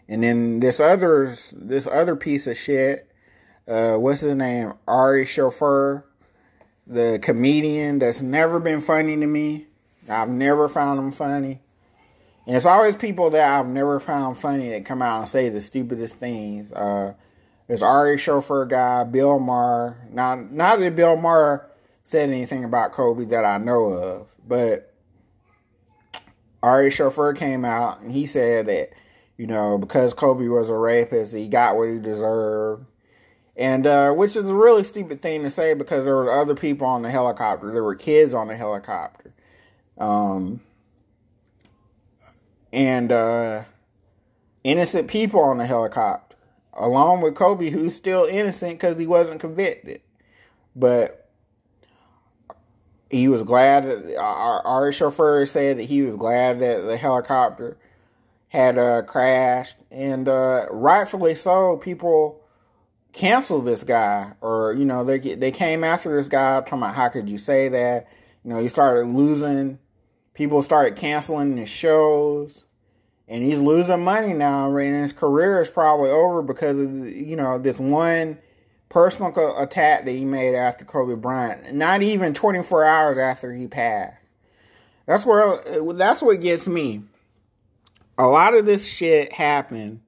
And 0.08 0.22
then 0.22 0.60
this 0.60 0.80
other 0.80 1.34
this 1.52 1.86
other 1.86 2.16
piece 2.16 2.46
of 2.46 2.56
shit, 2.56 3.10
uh, 3.68 3.96
what's 3.96 4.22
his 4.22 4.34
name? 4.34 4.72
Ari 4.88 5.24
Shaffir, 5.24 6.04
the 6.90 7.20
comedian 7.22 8.00
that's 8.00 8.20
never 8.20 8.58
been 8.58 8.80
funny 8.80 9.16
to 9.16 9.26
me. 9.26 9.66
I've 10.08 10.28
never 10.28 10.68
found 10.68 10.98
him 10.98 11.12
funny. 11.12 11.60
And 12.46 12.56
it's 12.56 12.66
always 12.66 12.96
people 12.96 13.30
that 13.30 13.48
I've 13.48 13.68
never 13.68 14.00
found 14.00 14.36
funny 14.36 14.70
that 14.70 14.84
come 14.84 15.00
out 15.00 15.20
and 15.20 15.28
say 15.28 15.48
the 15.50 15.62
stupidest 15.62 16.16
things. 16.16 16.72
Uh, 16.72 17.14
there's 17.68 17.82
Ari 17.82 18.16
Shaffir 18.16 18.68
guy, 18.68 19.04
Bill 19.04 19.38
Maher. 19.38 19.98
Not 20.10 20.50
not 20.50 20.80
that 20.80 20.96
Bill 20.96 21.16
Maher 21.16 21.70
said 22.02 22.28
anything 22.28 22.64
about 22.64 22.90
Kobe 22.90 23.26
that 23.26 23.44
I 23.44 23.58
know 23.58 23.84
of, 23.84 24.34
but 24.44 24.92
Ari 26.60 26.90
Shaffir 26.90 27.36
came 27.36 27.64
out 27.64 28.00
and 28.00 28.10
he 28.10 28.26
said 28.26 28.66
that, 28.66 28.90
you 29.36 29.46
know, 29.46 29.78
because 29.78 30.12
Kobe 30.12 30.48
was 30.48 30.70
a 30.70 30.76
rapist, 30.76 31.32
he 31.32 31.46
got 31.46 31.76
what 31.76 31.88
he 31.88 32.00
deserved. 32.00 32.84
And 33.60 33.86
uh, 33.86 34.12
which 34.12 34.36
is 34.36 34.48
a 34.48 34.54
really 34.54 34.84
stupid 34.84 35.20
thing 35.20 35.42
to 35.42 35.50
say 35.50 35.74
because 35.74 36.06
there 36.06 36.16
were 36.16 36.30
other 36.30 36.54
people 36.54 36.86
on 36.86 37.02
the 37.02 37.10
helicopter. 37.10 37.70
There 37.70 37.84
were 37.84 37.94
kids 37.94 38.32
on 38.32 38.48
the 38.48 38.56
helicopter. 38.56 39.34
Um, 39.98 40.62
and 42.72 43.12
uh, 43.12 43.64
innocent 44.64 45.08
people 45.08 45.40
on 45.40 45.58
the 45.58 45.66
helicopter, 45.66 46.36
along 46.72 47.20
with 47.20 47.34
Kobe, 47.34 47.68
who's 47.68 47.94
still 47.94 48.24
innocent 48.24 48.80
because 48.80 48.98
he 48.98 49.06
wasn't 49.06 49.42
convicted. 49.42 50.00
But 50.74 51.28
he 53.10 53.28
was 53.28 53.42
glad 53.42 53.84
that 53.84 54.16
our, 54.16 54.66
Ari 54.66 54.92
Shaffir 54.92 55.46
said 55.46 55.76
that 55.76 55.84
he 55.84 56.00
was 56.00 56.16
glad 56.16 56.60
that 56.60 56.80
the 56.86 56.96
helicopter 56.96 57.76
had 58.48 58.78
uh, 58.78 59.02
crashed, 59.02 59.76
and 59.90 60.30
uh, 60.30 60.66
rightfully 60.70 61.34
so. 61.34 61.76
People 61.76 62.39
canceled 63.12 63.66
this 63.66 63.84
guy, 63.84 64.32
or 64.40 64.72
you 64.72 64.84
know, 64.84 65.04
they 65.04 65.18
they 65.18 65.50
came 65.50 65.84
after 65.84 66.14
this 66.14 66.28
guy, 66.28 66.60
talking 66.60 66.78
about 66.78 66.94
how 66.94 67.08
could 67.08 67.28
you 67.28 67.38
say 67.38 67.68
that? 67.68 68.08
You 68.44 68.50
know, 68.50 68.58
he 68.58 68.68
started 68.68 69.06
losing. 69.06 69.78
People 70.34 70.62
started 70.62 70.96
canceling 70.96 71.56
his 71.56 71.68
shows, 71.68 72.64
and 73.28 73.42
he's 73.42 73.58
losing 73.58 74.02
money 74.02 74.32
now. 74.32 74.74
And 74.74 75.02
his 75.02 75.12
career 75.12 75.60
is 75.60 75.68
probably 75.68 76.10
over 76.10 76.42
because 76.42 76.78
of 76.78 77.10
you 77.10 77.36
know 77.36 77.58
this 77.58 77.78
one 77.78 78.38
personal 78.88 79.32
attack 79.58 80.04
that 80.04 80.10
he 80.10 80.24
made 80.24 80.54
after 80.54 80.84
Kobe 80.84 81.14
Bryant, 81.14 81.74
not 81.74 82.02
even 82.02 82.34
24 82.34 82.84
hours 82.84 83.18
after 83.18 83.52
he 83.52 83.68
passed. 83.68 84.16
That's 85.06 85.26
where 85.26 85.56
that's 85.94 86.22
what 86.22 86.40
gets 86.40 86.68
me. 86.68 87.02
A 88.18 88.26
lot 88.26 88.54
of 88.54 88.66
this 88.66 88.86
shit 88.86 89.32
happened 89.32 90.00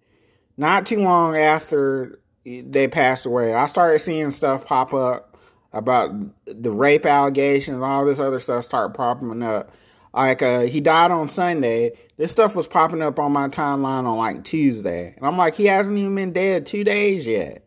not 0.57 0.87
too 0.87 1.01
long 1.01 1.37
after 1.37 2.21
they 2.45 2.89
passed 2.89 3.27
away. 3.27 3.55
I 3.55 3.67
started 3.67 4.01
seeing 4.01 4.31
stuff 4.33 4.65
pop 4.65 4.93
up 4.93 5.37
about 5.73 6.13
the 6.45 6.73
rape 6.73 7.07
allegations, 7.07 7.81
all 7.81 8.05
this 8.05 8.19
other 8.19 8.39
stuff 8.39 8.65
start 8.65 8.95
popping 8.95 9.43
up. 9.43 9.73
Like 10.13 10.43
uh, 10.43 10.61
he 10.63 10.81
died 10.81 11.11
on 11.11 11.29
Sunday. 11.29 11.93
This 12.19 12.31
stuff 12.31 12.55
was 12.55 12.67
popping 12.67 13.01
up 13.01 13.19
on 13.19 13.33
my 13.33 13.49
timeline 13.49 14.05
on 14.05 14.19
like 14.19 14.45
Tuesday, 14.45 15.15
and 15.17 15.27
I'm 15.27 15.39
like, 15.39 15.55
he 15.55 15.67
hasn't 15.67 15.97
even 15.97 16.15
been 16.15 16.33
dead 16.33 16.67
two 16.67 16.85
days 16.85 17.27
yet. 17.27 17.67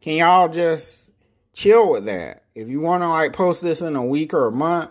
Can 0.00 0.14
y'all 0.14 0.48
just 0.48 1.10
chill 1.52 1.90
with 1.90 2.04
that? 2.04 2.44
If 2.54 2.68
you 2.68 2.80
want 2.80 3.02
to 3.02 3.08
like 3.08 3.32
post 3.32 3.62
this 3.62 3.80
in 3.80 3.96
a 3.96 4.04
week 4.04 4.32
or 4.32 4.46
a 4.46 4.52
month, 4.52 4.90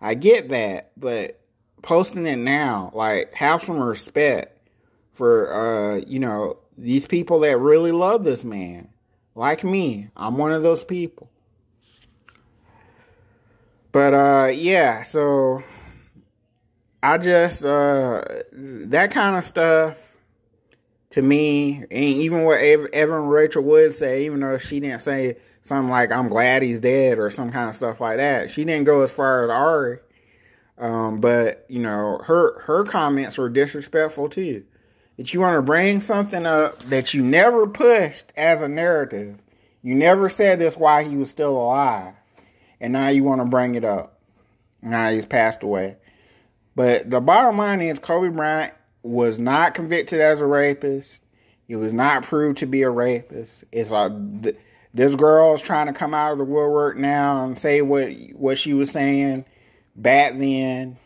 I 0.00 0.14
get 0.14 0.48
that, 0.48 0.90
but 0.96 1.40
posting 1.82 2.26
it 2.26 2.36
now, 2.36 2.90
like 2.92 3.32
have 3.34 3.62
some 3.62 3.78
respect 3.78 4.68
for 5.12 5.52
uh, 5.52 5.96
you 6.08 6.18
know, 6.18 6.58
these 6.76 7.06
people 7.06 7.40
that 7.40 7.58
really 7.58 7.92
love 7.92 8.24
this 8.24 8.44
man. 8.44 8.88
Like 9.34 9.64
me. 9.64 10.08
I'm 10.16 10.36
one 10.36 10.52
of 10.52 10.62
those 10.62 10.84
people. 10.84 11.30
But 13.92 14.14
uh 14.14 14.50
yeah, 14.54 15.02
so 15.02 15.62
I 17.02 17.18
just 17.18 17.64
uh 17.64 18.22
that 18.52 19.10
kind 19.10 19.36
of 19.36 19.44
stuff 19.44 20.12
to 21.10 21.20
me, 21.20 21.84
and 21.90 21.92
even 21.92 22.44
what 22.44 22.60
Evan 22.60 23.26
Rachel 23.26 23.62
Wood 23.62 23.92
say, 23.92 24.24
even 24.24 24.40
though 24.40 24.56
she 24.56 24.80
didn't 24.80 25.02
say 25.02 25.36
something 25.60 25.90
like 25.90 26.10
"I'm 26.10 26.28
glad 26.28 26.62
he's 26.62 26.80
dead" 26.80 27.18
or 27.18 27.30
some 27.30 27.52
kind 27.52 27.68
of 27.68 27.76
stuff 27.76 28.00
like 28.00 28.16
that, 28.16 28.50
she 28.50 28.64
didn't 28.64 28.84
go 28.84 29.02
as 29.02 29.12
far 29.12 29.44
as 29.44 29.50
Ari. 29.50 29.98
Um, 30.78 31.20
but 31.20 31.66
you 31.68 31.80
know, 31.80 32.18
her 32.24 32.58
her 32.60 32.84
comments 32.84 33.36
were 33.36 33.50
disrespectful 33.50 34.30
too. 34.30 34.64
That 35.22 35.32
you 35.32 35.38
want 35.38 35.56
to 35.56 35.62
bring 35.62 36.00
something 36.00 36.46
up 36.46 36.80
that 36.80 37.14
you 37.14 37.22
never 37.22 37.68
pushed 37.68 38.32
as 38.36 38.60
a 38.60 38.66
narrative. 38.66 39.38
You 39.80 39.94
never 39.94 40.28
said 40.28 40.58
this 40.58 40.76
while 40.76 41.04
he 41.08 41.16
was 41.16 41.30
still 41.30 41.56
alive, 41.56 42.14
and 42.80 42.92
now 42.92 43.06
you 43.06 43.22
want 43.22 43.40
to 43.40 43.44
bring 43.44 43.76
it 43.76 43.84
up. 43.84 44.18
Now 44.82 45.10
he's 45.10 45.24
passed 45.24 45.62
away. 45.62 45.96
But 46.74 47.08
the 47.08 47.20
bottom 47.20 47.56
line 47.56 47.80
is, 47.80 48.00
Kobe 48.00 48.30
Bryant 48.30 48.74
was 49.04 49.38
not 49.38 49.74
convicted 49.74 50.20
as 50.20 50.40
a 50.40 50.46
rapist. 50.46 51.20
He 51.68 51.76
was 51.76 51.92
not 51.92 52.24
proved 52.24 52.58
to 52.58 52.66
be 52.66 52.82
a 52.82 52.90
rapist. 52.90 53.62
It's 53.70 53.92
like 53.92 54.10
this 54.92 55.14
girl 55.14 55.54
is 55.54 55.62
trying 55.62 55.86
to 55.86 55.92
come 55.92 56.14
out 56.14 56.32
of 56.32 56.38
the 56.38 56.44
woodwork 56.44 56.96
now 56.96 57.44
and 57.44 57.56
say 57.56 57.80
what 57.80 58.10
what 58.34 58.58
she 58.58 58.74
was 58.74 58.90
saying 58.90 59.44
back 59.94 60.36
then. 60.36 60.96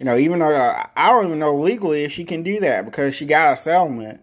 You 0.00 0.06
know, 0.06 0.16
even 0.16 0.38
though 0.38 0.50
uh, 0.50 0.86
I 0.96 1.10
don't 1.10 1.26
even 1.26 1.38
know 1.38 1.54
legally 1.54 2.04
if 2.04 2.12
she 2.12 2.24
can 2.24 2.42
do 2.42 2.58
that 2.60 2.86
because 2.86 3.14
she 3.14 3.26
got 3.26 3.52
a 3.52 3.56
settlement. 3.56 4.22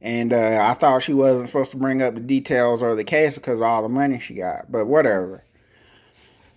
And 0.00 0.32
uh, 0.32 0.60
I 0.62 0.74
thought 0.74 1.02
she 1.02 1.12
wasn't 1.12 1.48
supposed 1.48 1.72
to 1.72 1.76
bring 1.76 2.00
up 2.00 2.14
the 2.14 2.20
details 2.20 2.80
of 2.80 2.96
the 2.96 3.02
case 3.02 3.34
because 3.34 3.56
of 3.56 3.62
all 3.62 3.82
the 3.82 3.88
money 3.88 4.20
she 4.20 4.34
got. 4.34 4.70
But 4.70 4.86
whatever. 4.86 5.42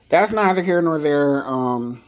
That's 0.09 0.31
neither 0.31 0.61
here 0.61 0.83
nor 0.83 0.99
there. 0.99 1.43
Um, 1.47 2.03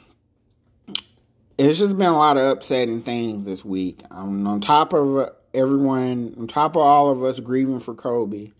it's 1.57 1.79
just 1.79 1.97
been 1.97 2.11
a 2.11 2.17
lot 2.17 2.37
of 2.37 2.57
upsetting 2.57 3.01
things 3.01 3.43
this 3.43 3.65
week. 3.65 4.01
Um, 4.11 4.45
on 4.45 4.61
top 4.61 4.93
of 4.93 5.31
everyone, 5.55 6.35
on 6.37 6.47
top 6.47 6.75
of 6.75 6.83
all 6.83 7.09
of 7.09 7.23
us 7.23 7.39
grieving 7.39 7.79
for 7.79 7.95
Kobe, 7.95 8.51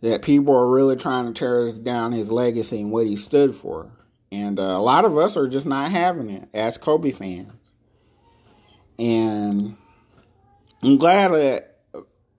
that 0.00 0.22
people 0.22 0.54
are 0.54 0.70
really 0.70 0.94
trying 0.94 1.26
to 1.26 1.32
tear 1.32 1.72
down 1.72 2.12
his 2.12 2.30
legacy 2.30 2.82
and 2.82 2.92
what 2.92 3.08
he 3.08 3.16
stood 3.16 3.52
for. 3.52 3.90
And 4.34 4.58
uh, 4.58 4.62
a 4.62 4.82
lot 4.82 5.04
of 5.04 5.16
us 5.16 5.36
are 5.36 5.48
just 5.48 5.66
not 5.66 5.90
having 5.90 6.30
it 6.30 6.48
as 6.52 6.78
Kobe 6.78 7.12
fans. 7.12 7.52
And 8.98 9.76
I'm 10.82 10.96
glad 10.96 11.32
that 11.32 11.78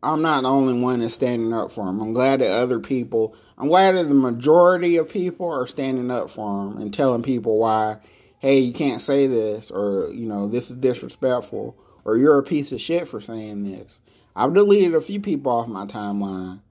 I'm 0.01 0.21
not 0.21 0.43
the 0.43 0.49
only 0.49 0.79
one 0.79 0.99
that's 0.99 1.15
standing 1.15 1.53
up 1.53 1.71
for 1.71 1.87
him. 1.87 1.99
I'm 2.01 2.13
glad 2.13 2.41
that 2.41 2.51
other 2.51 2.79
people, 2.79 3.35
I'm 3.57 3.67
glad 3.67 3.95
that 3.95 4.07
the 4.07 4.15
majority 4.15 4.97
of 4.97 5.09
people 5.09 5.49
are 5.49 5.67
standing 5.67 6.11
up 6.11 6.29
for 6.29 6.63
him 6.63 6.77
and 6.77 6.93
telling 6.93 7.23
people 7.23 7.57
why 7.57 7.97
hey, 8.45 8.59
you 8.59 8.73
can't 8.73 9.01
say 9.01 9.25
this, 9.25 9.71
or, 9.71 10.11
you 10.13 10.27
know, 10.27 10.47
this 10.47 10.69
is 10.69 10.77
disrespectful, 10.77 11.75
or 12.03 12.15
you're 12.15 12.37
a 12.37 12.43
piece 12.43 12.71
of 12.71 12.79
shit 12.79 13.07
for 13.07 13.19
saying 13.19 13.63
this. 13.63 13.97
I've 14.35 14.53
deleted 14.53 14.93
a 14.93 15.01
few 15.01 15.19
people 15.19 15.51
off 15.51 15.67
my 15.67 15.85
timeline 15.87 16.61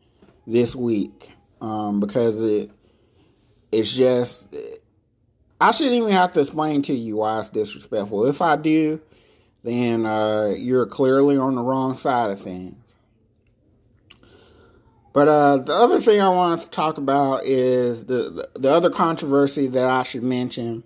this 0.46 0.76
week 0.76 1.32
um, 1.60 1.98
because 1.98 2.40
it 2.40 2.70
it's 3.72 3.92
just 3.92 4.46
I 5.60 5.70
shouldn't 5.72 5.94
even 5.94 6.10
have 6.10 6.32
to 6.32 6.40
explain 6.40 6.82
to 6.82 6.94
you 6.94 7.16
why 7.16 7.40
it's 7.40 7.48
disrespectful. 7.48 8.26
If 8.26 8.42
I 8.42 8.56
do, 8.56 9.00
then 9.62 10.04
uh, 10.04 10.54
you're 10.56 10.86
clearly 10.86 11.36
on 11.36 11.54
the 11.54 11.62
wrong 11.62 11.96
side 11.96 12.30
of 12.30 12.40
things. 12.40 12.76
But 15.12 15.28
uh, 15.28 15.56
the 15.58 15.72
other 15.72 16.00
thing 16.00 16.20
I 16.20 16.28
wanted 16.28 16.64
to 16.64 16.70
talk 16.70 16.98
about 16.98 17.44
is 17.44 18.04
the, 18.04 18.30
the, 18.30 18.50
the 18.58 18.70
other 18.70 18.90
controversy 18.90 19.68
that 19.68 19.86
I 19.86 20.02
should 20.02 20.24
mention 20.24 20.82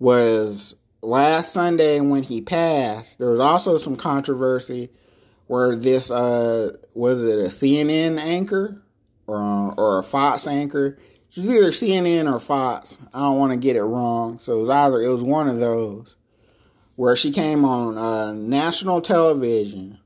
was 0.00 0.74
last 1.02 1.52
Sunday 1.52 2.00
when 2.00 2.24
he 2.24 2.42
passed, 2.42 3.18
there 3.18 3.30
was 3.30 3.40
also 3.40 3.78
some 3.78 3.96
controversy 3.96 4.90
where 5.46 5.74
this 5.74 6.10
uh 6.10 6.76
was 6.94 7.22
it 7.22 7.38
a 7.38 7.48
CNN 7.48 8.18
anchor 8.18 8.82
or 9.26 9.74
or 9.76 9.98
a 9.98 10.02
Fox 10.02 10.46
anchor? 10.46 10.98
It 11.34 11.40
was 11.40 11.48
either 11.48 11.70
CNN 11.70 12.32
or 12.32 12.40
Fox. 12.40 12.96
I 13.12 13.20
don't 13.20 13.38
want 13.38 13.52
to 13.52 13.58
get 13.58 13.76
it 13.76 13.82
wrong, 13.82 14.38
so 14.42 14.58
it 14.58 14.60
was 14.60 14.70
either 14.70 15.02
it 15.02 15.08
was 15.08 15.22
one 15.22 15.48
of 15.48 15.58
those 15.58 16.14
where 16.96 17.16
she 17.16 17.30
came 17.30 17.64
on 17.64 17.96
uh, 17.96 18.32
national 18.32 19.00
television 19.00 19.98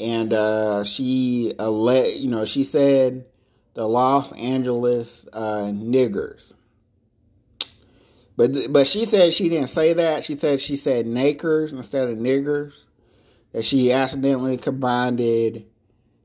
and 0.00 0.32
uh, 0.32 0.82
she 0.82 1.52
uh, 1.58 1.70
you 1.70 2.28
know 2.28 2.46
she 2.46 2.64
said 2.64 3.26
the 3.74 3.86
Los 3.86 4.32
Angeles 4.32 5.26
uh, 5.32 5.64
niggers. 5.64 6.54
But 8.36 8.72
but 8.72 8.86
she 8.86 9.04
said 9.04 9.34
she 9.34 9.50
didn't 9.50 9.68
say 9.68 9.92
that. 9.92 10.24
She 10.24 10.34
said 10.34 10.60
she 10.60 10.76
said 10.76 11.06
nakers 11.06 11.72
instead 11.72 12.08
of 12.08 12.16
niggers. 12.16 12.72
That 13.52 13.64
she 13.64 13.92
accidentally 13.92 14.56
combined 14.56 15.20
it. 15.20 15.69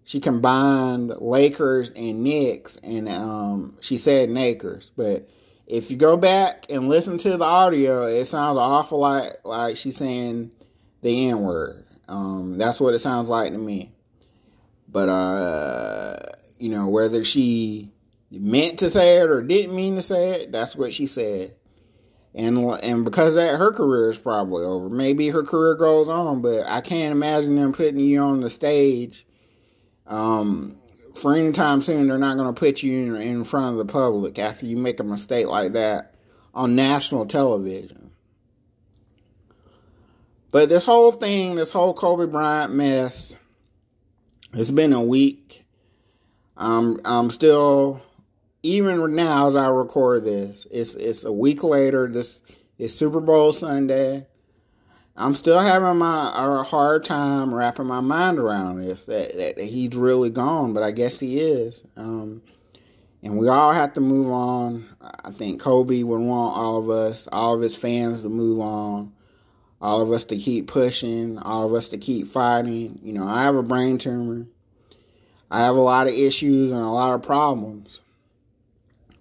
She 0.06 0.20
combined 0.20 1.10
Lakers 1.20 1.92
and 1.92 2.24
Knicks, 2.24 2.78
and 2.78 3.10
um, 3.10 3.78
she 3.82 3.98
said 3.98 4.30
nakers. 4.30 4.92
But 4.96 5.28
if 5.68 5.92
you 5.92 5.98
go 5.98 6.16
back 6.16 6.68
and 6.70 6.88
listen 6.88 7.18
to 7.20 7.38
the 7.38 7.44
audio, 7.44 8.06
it 8.06 8.26
sounds 8.26 8.58
awful 8.58 9.00
like 9.00 9.38
like 9.44 9.78
she's 9.78 9.98
saying 9.98 10.52
the 11.02 11.30
N 11.30 11.42
word. 11.42 11.86
Um, 12.08 12.58
that's 12.58 12.80
what 12.80 12.94
it 12.94 13.00
sounds 13.00 13.30
like 13.30 13.52
to 13.52 13.58
me. 13.58 13.92
But 14.88 15.10
uh, 15.10 16.18
you 16.60 16.70
know, 16.70 16.88
whether 16.88 17.24
she 17.24 17.92
meant 18.32 18.80
to 18.80 18.90
say 18.90 19.18
it 19.18 19.30
or 19.30 19.42
didn't 19.42 19.76
mean 19.76 19.96
to 19.96 20.04
say 20.04 20.42
it, 20.42 20.52
that's 20.52 20.76
what 20.76 20.94
she 20.94 21.08
said 21.08 21.56
and 22.36 22.58
and 22.84 23.06
because 23.06 23.36
that 23.36 23.58
her 23.58 23.72
career 23.72 24.10
is 24.10 24.20
probably 24.20 24.66
over. 24.66 24.90
Maybe 24.90 25.30
her 25.30 25.44
career 25.44 25.74
goes 25.74 26.10
on, 26.10 26.42
but 26.42 26.68
I 26.68 26.82
can't 26.82 27.14
imagine 27.14 27.56
them 27.56 27.72
putting 27.72 28.00
you 28.00 28.20
on 28.22 28.42
the 28.42 28.50
stage. 28.50 29.25
Um, 30.08 30.78
for 31.16 31.34
any 31.34 31.52
time 31.52 31.82
soon, 31.82 32.08
they're 32.08 32.18
not 32.18 32.38
going 32.38 32.54
to 32.54 32.60
put 32.60 32.84
you 32.84 33.16
in, 33.16 33.22
in 33.22 33.44
front 33.44 33.74
of 33.74 33.78
the 33.78 33.92
public 33.92 34.38
after 34.40 34.66
you 34.66 34.78
make 34.78 35.00
a 35.00 35.04
mistake 35.04 35.48
like 35.48 35.74
that 35.74 36.16
on 36.54 36.76
national 36.76 37.26
television. 37.26 38.12
But 40.52 40.70
this 40.70 40.86
whole 40.86 41.12
thing, 41.12 41.56
this 41.56 41.72
whole 41.72 41.94
Kobe 41.94 42.32
Bryant 42.32 42.74
mess, 42.74 43.36
it's 44.54 44.72
been 44.72 44.94
a 44.94 45.04
week. 45.04 45.66
I'm 46.56 46.98
I'm 47.04 47.30
still 47.30 48.02
even 48.64 49.16
now 49.16 49.48
as 49.48 49.56
I 49.56 49.68
record 49.68 50.24
this, 50.24 50.66
it's 50.72 50.96
it's 50.96 51.24
a 51.24 51.32
week 51.32 51.64
later. 51.64 52.08
This 52.08 52.42
is 52.78 52.98
Super 52.98 53.20
Bowl 53.20 53.52
Sunday. 53.52 54.28
I'm 55.18 55.36
still 55.36 55.60
having 55.60 55.98
my 55.98 56.32
a 56.36 56.64
hard 56.64 57.06
time 57.06 57.54
wrapping 57.54 57.86
my 57.86 58.02
mind 58.02 58.38
around 58.38 58.80
this 58.80 59.06
that, 59.06 59.38
that 59.38 59.62
he's 59.62 59.96
really 59.96 60.30
gone, 60.30 60.74
but 60.74 60.84
I 60.84 60.92
guess 60.92 61.20
he 61.20 61.40
is. 61.40 61.84
Um, 61.96 62.42
and 63.24 63.38
we 63.38 63.48
all 63.48 63.72
have 63.72 63.94
to 63.94 64.02
move 64.02 64.30
on. 64.30 64.86
I 65.02 65.32
think 65.32 65.62
Kobe 65.62 66.04
would 66.04 66.20
want 66.20 66.58
all 66.58 66.78
of 66.78 66.90
us, 66.90 67.28
all 67.32 67.56
of 67.56 67.62
his 67.62 67.76
fans, 67.76 68.24
to 68.24 68.30
move 68.30 68.60
on. 68.60 69.14
All 69.82 70.02
of 70.02 70.12
us 70.12 70.26
to 70.26 70.38
keep 70.38 70.68
pushing. 70.68 71.40
All 71.40 71.66
of 71.66 71.74
us 71.74 71.90
to 71.90 71.98
keep 71.98 72.28
fighting. 72.28 73.00
You 73.02 73.14
know, 73.14 73.26
I 73.26 73.44
have 73.44 73.56
a 73.56 73.64
brain 73.64 73.98
tumor. 73.98 74.46
I 75.50 75.64
have 75.64 75.76
a 75.76 75.82
lot 75.82 76.08
of 76.08 76.14
issues 76.14 76.72
and 76.72 76.82
a 76.82 76.90
lot 76.90 77.16
of 77.16 77.24
problems. 77.24 78.02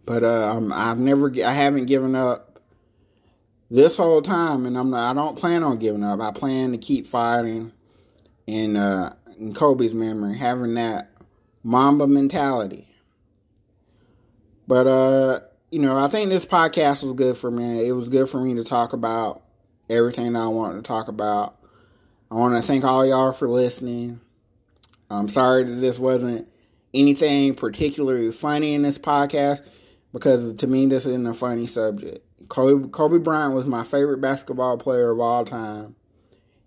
But 0.05 0.25
uh, 0.25 0.61
I've 0.73 0.99
never, 0.99 1.33
I 1.45 1.53
haven't 1.53 1.87
given 1.87 2.15
up 2.15 2.54
this 3.71 3.97
whole 3.97 4.23
time, 4.23 4.67
and 4.67 4.77
I'm 4.77 4.91
not, 4.91 5.11
I 5.11 5.15
don't 5.15 5.39
plan 5.39 5.63
on 5.63 5.79
giving 5.79 6.05
up. 6.05 6.21
I 6.21 6.33
plan 6.33 6.73
to 6.73 6.79
keep 6.79 7.07
fighting 7.07 7.73
in 8.47 8.77
uh, 8.77 9.15
in 9.39 9.55
Kobe's 9.55 9.95
memory, 9.95 10.37
having 10.37 10.75
that 10.75 11.11
Mamba 11.63 12.07
mentality. 12.07 12.89
But 14.67 14.87
uh, 14.87 15.41
you 15.71 15.81
know, 15.81 15.99
I 15.99 16.09
think 16.09 16.31
this 16.31 16.47
podcast 16.47 17.03
was 17.03 17.15
good 17.15 17.37
for 17.37 17.51
me. 17.51 17.87
It 17.87 17.93
was 17.93 18.09
good 18.09 18.29
for 18.29 18.41
me 18.41 18.55
to 18.55 18.65
talk 18.65 18.93
about 18.93 19.43
everything 19.89 20.33
that 20.35 20.43
I 20.43 20.49
wanted 20.49 20.77
to 20.77 20.83
talk 20.83 21.09
about. 21.09 21.57
I 22.31 22.37
want 22.37 22.55
to 22.55 22.63
thank 22.63 22.85
all 22.85 23.05
y'all 23.05 23.33
for 23.33 23.49
listening. 23.49 24.21
I'm 25.11 25.29
sorry 25.29 25.65
that 25.65 25.75
this 25.75 25.99
wasn't 25.99 26.49
anything 26.93 27.55
particularly 27.55 28.33
funny 28.33 28.75
in 28.75 28.83
this 28.83 28.99
podcast 28.99 29.63
because 30.13 30.55
to 30.55 30.67
me 30.67 30.87
this 30.87 31.07
isn't 31.07 31.27
a 31.27 31.35
funny 31.35 31.67
subject. 31.67 32.24
Kobe, 32.49 32.89
Kobe 32.89 33.19
Bryant 33.19 33.55
was 33.55 33.67
my 33.67 33.85
favorite 33.85 34.21
basketball 34.21 34.79
player 34.79 35.11
of 35.11 35.21
all 35.21 35.45
time, 35.45 35.95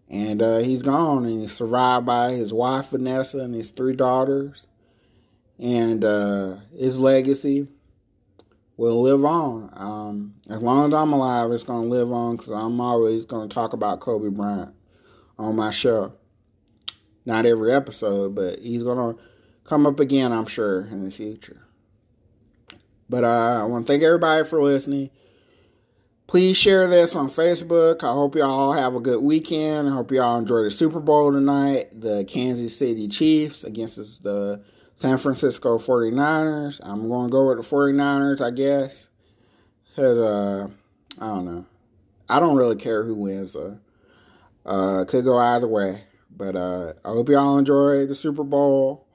and 0.10 0.42
uh, 0.42 0.58
he's 0.58 0.84
gone. 0.84 1.26
And 1.26 1.42
he's 1.42 1.56
survived 1.56 2.06
by 2.06 2.32
his 2.32 2.54
wife 2.54 2.90
Vanessa 2.90 3.40
and 3.40 3.54
his 3.54 3.70
three 3.72 3.96
daughters, 3.96 4.68
and 5.60 6.04
uh, 6.04 6.56
his 6.78 6.98
legacy 6.98 7.68
will 8.78 9.02
live 9.02 9.26
on. 9.26 9.70
Um, 9.74 10.36
as 10.50 10.62
long 10.62 10.88
as 10.88 10.94
I'm 10.94 11.14
alive, 11.14 11.52
it's 11.52 11.64
going 11.64 11.84
to 11.84 11.90
live 11.90 12.12
on 12.12 12.38
because 12.38 12.54
I'm 12.54 12.80
always 12.80 13.26
going 13.26 13.50
to 13.50 13.54
talk 13.54 13.74
about 13.74 14.00
Kobe 14.00 14.30
Bryant 14.30 14.74
on 15.38 15.56
my 15.56 15.72
show. 15.72 16.14
Not 17.26 17.46
every 17.46 17.74
episode, 17.74 18.36
but 18.36 18.60
he's 18.60 18.84
going 18.84 19.16
to 19.16 19.22
come 19.66 19.86
up 19.86 20.00
again, 20.00 20.32
I'm 20.32 20.46
sure, 20.46 20.86
in 20.86 21.04
the 21.04 21.12
future. 21.12 21.62
But 23.10 23.24
uh, 23.24 23.62
I 23.62 23.64
want 23.64 23.86
to 23.86 23.92
thank 23.92 24.04
everybody 24.04 24.44
for 24.48 24.62
listening. 24.62 25.10
Please 26.28 26.58
share 26.58 26.90
this 26.90 27.16
on 27.16 27.30
Facebook. 27.30 28.04
I 28.04 28.12
hope 28.12 28.36
y'all 28.36 28.74
have 28.74 28.96
a 28.96 29.00
good 29.00 29.24
weekend. 29.24 29.88
I 29.88 29.94
hope 29.94 30.12
y'all 30.12 30.38
enjoy 30.38 30.64
the 30.64 30.72
Super 30.72 31.00
Bowl 31.00 31.32
tonight. 31.32 32.02
The 32.02 32.26
Kansas 32.26 32.78
City 32.78 33.08
Chiefs 33.08 33.64
against 33.64 34.24
the 34.24 34.62
San 34.98 35.18
Francisco 35.20 35.78
49ers. 35.78 36.82
I'm 36.84 37.08
going 37.08 37.28
to 37.28 37.32
go 37.32 37.48
with 37.48 37.58
the 37.60 37.64
49ers, 37.64 38.42
I 38.42 38.52
guess. 38.52 39.08
Because, 39.90 40.18
uh, 40.18 40.68
I 41.18 41.28
don't 41.28 41.46
know. 41.46 41.66
I 42.28 42.42
don't 42.42 42.58
really 42.58 42.76
care 42.76 43.06
who 43.06 43.16
wins. 43.16 43.56
Uh, 44.66 45.06
could 45.08 45.24
go 45.24 45.38
either 45.38 45.68
way. 45.68 46.04
But 46.30 46.58
uh, 46.58 46.92
I 47.06 47.10
hope 47.10 47.30
y'all 47.30 47.58
enjoy 47.58 48.06
the 48.06 48.16
Super 48.16 48.44
Bowl. 48.44 49.08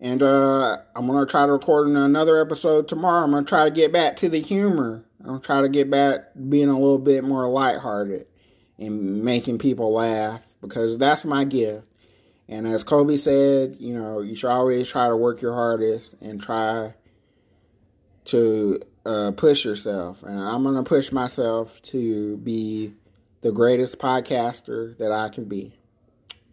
And 0.00 0.22
uh, 0.22 0.78
I'm 0.96 1.06
going 1.06 1.26
to 1.26 1.30
try 1.30 1.44
to 1.44 1.52
record 1.52 1.88
another 1.88 2.40
episode 2.40 2.88
tomorrow. 2.88 3.24
I'm 3.24 3.32
going 3.32 3.44
to 3.44 3.48
try 3.48 3.64
to 3.66 3.70
get 3.70 3.92
back 3.92 4.16
to 4.16 4.30
the 4.30 4.40
humor. 4.40 5.04
I'm 5.20 5.26
going 5.26 5.40
to 5.40 5.46
try 5.46 5.60
to 5.62 5.68
get 5.68 5.90
back 5.90 6.20
being 6.48 6.68
a 6.68 6.74
little 6.74 6.98
bit 6.98 7.24
more 7.24 7.48
lighthearted 7.48 8.26
and 8.78 9.24
making 9.24 9.58
people 9.58 9.92
laugh 9.92 10.46
because 10.60 10.96
that's 10.98 11.24
my 11.24 11.44
gift. 11.44 11.86
And 12.48 12.66
as 12.66 12.84
Kobe 12.84 13.16
said, 13.16 13.76
you 13.78 13.94
know, 13.94 14.20
you 14.20 14.34
should 14.34 14.50
always 14.50 14.88
try 14.88 15.08
to 15.08 15.16
work 15.16 15.42
your 15.42 15.54
hardest 15.54 16.14
and 16.20 16.40
try 16.40 16.94
to 18.26 18.80
uh, 19.04 19.32
push 19.32 19.64
yourself. 19.64 20.22
And 20.22 20.38
I'm 20.38 20.62
going 20.62 20.76
to 20.76 20.82
push 20.82 21.12
myself 21.12 21.82
to 21.82 22.36
be 22.38 22.94
the 23.40 23.52
greatest 23.52 23.98
podcaster 23.98 24.96
that 24.98 25.12
I 25.12 25.28
can 25.28 25.44
be. 25.44 25.74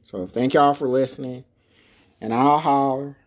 So 0.04 0.28
thank 0.28 0.54
y'all 0.54 0.74
for 0.74 0.88
listening. 0.88 1.46
And 2.22 2.34
I'll 2.34 2.60
holler. 2.60 3.18